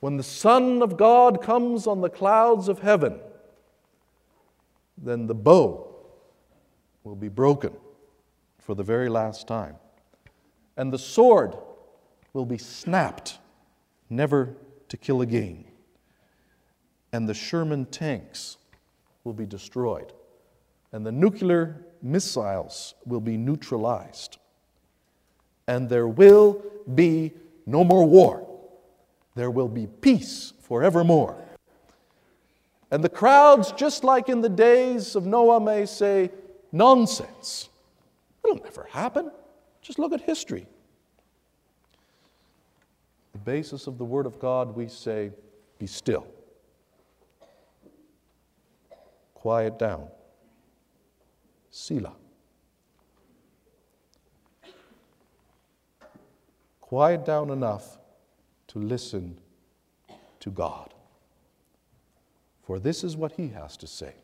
when 0.00 0.16
the 0.16 0.22
Son 0.22 0.82
of 0.82 0.96
God 0.96 1.42
comes 1.42 1.86
on 1.86 2.00
the 2.00 2.10
clouds 2.10 2.68
of 2.68 2.80
heaven, 2.80 3.20
then 4.96 5.26
the 5.26 5.34
bow 5.34 5.88
will 7.04 7.16
be 7.16 7.28
broken 7.28 7.72
for 8.58 8.74
the 8.74 8.82
very 8.82 9.08
last 9.08 9.46
time, 9.46 9.76
and 10.76 10.92
the 10.92 10.98
sword 10.98 11.56
will 12.32 12.44
be 12.44 12.58
snapped, 12.58 13.38
never 14.10 14.54
to 14.88 14.96
kill 14.96 15.22
again, 15.22 15.64
and 17.12 17.28
the 17.28 17.34
Sherman 17.34 17.86
tanks 17.86 18.56
will 19.24 19.32
be 19.32 19.46
destroyed, 19.46 20.12
and 20.92 21.04
the 21.04 21.12
nuclear 21.12 21.84
missiles 22.02 22.94
will 23.04 23.20
be 23.20 23.36
neutralized, 23.36 24.38
and 25.66 25.88
there 25.88 26.08
will 26.08 26.62
be 26.94 27.32
no 27.66 27.84
more 27.84 28.06
war. 28.06 28.46
There 29.34 29.50
will 29.50 29.68
be 29.68 29.86
peace 29.86 30.52
forevermore. 30.62 31.36
And 32.90 33.04
the 33.04 33.08
crowds, 33.08 33.72
just 33.72 34.02
like 34.02 34.28
in 34.28 34.40
the 34.40 34.48
days 34.48 35.14
of 35.14 35.26
Noah, 35.26 35.60
may 35.60 35.84
say, 35.84 36.30
nonsense. 36.72 37.68
It'll 38.42 38.62
never 38.62 38.86
happen. 38.90 39.30
Just 39.82 39.98
look 39.98 40.12
at 40.12 40.22
history. 40.22 40.66
The 43.38 43.52
basis 43.52 43.86
of 43.86 43.98
the 43.98 44.04
Word 44.04 44.26
of 44.26 44.40
God, 44.40 44.74
we 44.74 44.88
say, 44.88 45.30
be 45.78 45.86
still. 45.86 46.26
Quiet 49.32 49.78
down. 49.78 50.08
Selah. 51.70 52.16
Quiet 56.80 57.24
down 57.24 57.50
enough 57.50 57.98
to 58.68 58.80
listen 58.80 59.38
to 60.40 60.50
God. 60.50 60.92
For 62.64 62.80
this 62.80 63.04
is 63.04 63.16
what 63.16 63.32
He 63.32 63.48
has 63.50 63.76
to 63.76 63.86
say 63.86 64.14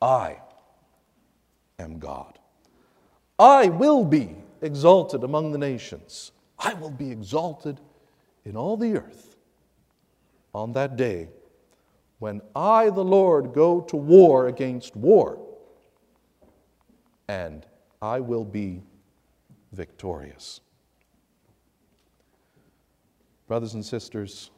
I 0.00 0.38
am 1.80 1.98
God. 1.98 2.38
I 3.40 3.66
will 3.66 4.04
be 4.04 4.36
exalted 4.60 5.24
among 5.24 5.50
the 5.50 5.58
nations. 5.58 6.30
I 6.62 6.74
will 6.74 6.90
be 6.90 7.10
exalted 7.10 7.80
in 8.44 8.56
all 8.56 8.76
the 8.76 8.96
earth 8.96 9.36
on 10.54 10.72
that 10.72 10.96
day 10.96 11.28
when 12.18 12.40
I, 12.54 12.90
the 12.90 13.04
Lord, 13.04 13.52
go 13.52 13.80
to 13.80 13.96
war 13.96 14.46
against 14.46 14.94
war, 14.94 15.40
and 17.26 17.66
I 18.00 18.20
will 18.20 18.44
be 18.44 18.82
victorious. 19.72 20.60
Brothers 23.48 23.74
and 23.74 23.84
sisters, 23.84 24.50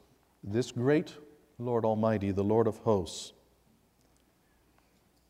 this 0.43 0.73
great 0.73 1.15
Lord 1.59 1.87
Almighty, 1.87 2.33
the 2.33 2.45
Lord 2.45 2.67
of 2.67 2.77
hosts, 2.79 3.33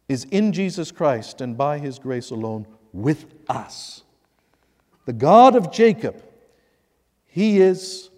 is 0.08 0.24
in 0.24 0.52
Jesus 0.52 0.90
Christ 0.90 1.40
and 1.40 1.56
by 1.56 1.78
his 1.78 1.98
grace 1.98 2.30
alone 2.30 2.66
with 2.92 3.26
us. 3.48 4.02
The 5.06 5.12
God 5.12 5.54
of 5.54 5.70
Jacob, 5.70 6.22
he 7.34 7.60
is 7.60 8.10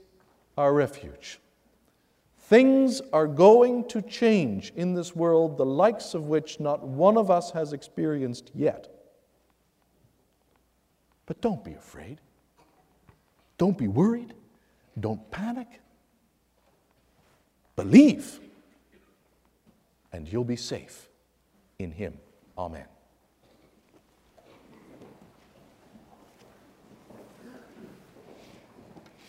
our 0.59 0.75
refuge. 0.75 1.41
Things 2.37 3.01
are 3.15 3.27
going 3.27 3.89
to 3.89 4.03
change 4.03 4.75
in 4.77 4.93
this 4.93 5.17
world, 5.17 5.57
the 5.57 5.65
likes 5.65 6.13
of 6.13 6.25
which 6.25 6.61
not 6.61 6.87
one 6.87 7.17
of 7.17 7.31
us 7.31 7.51
has 7.53 7.73
experienced 7.73 8.51
yet. 8.55 8.95
But 11.25 11.41
don't 11.41 11.65
be 11.65 11.73
afraid. 11.73 12.21
Don't 13.57 13.79
be 13.79 13.89
worried. 13.89 14.35
Don't 15.01 15.31
panic. 15.31 15.81
Believe, 17.75 18.39
and 20.13 20.31
you'll 20.31 20.45
be 20.45 20.57
safe 20.57 21.09
in 21.79 21.91
Him. 21.91 22.19
Amen. 22.59 22.85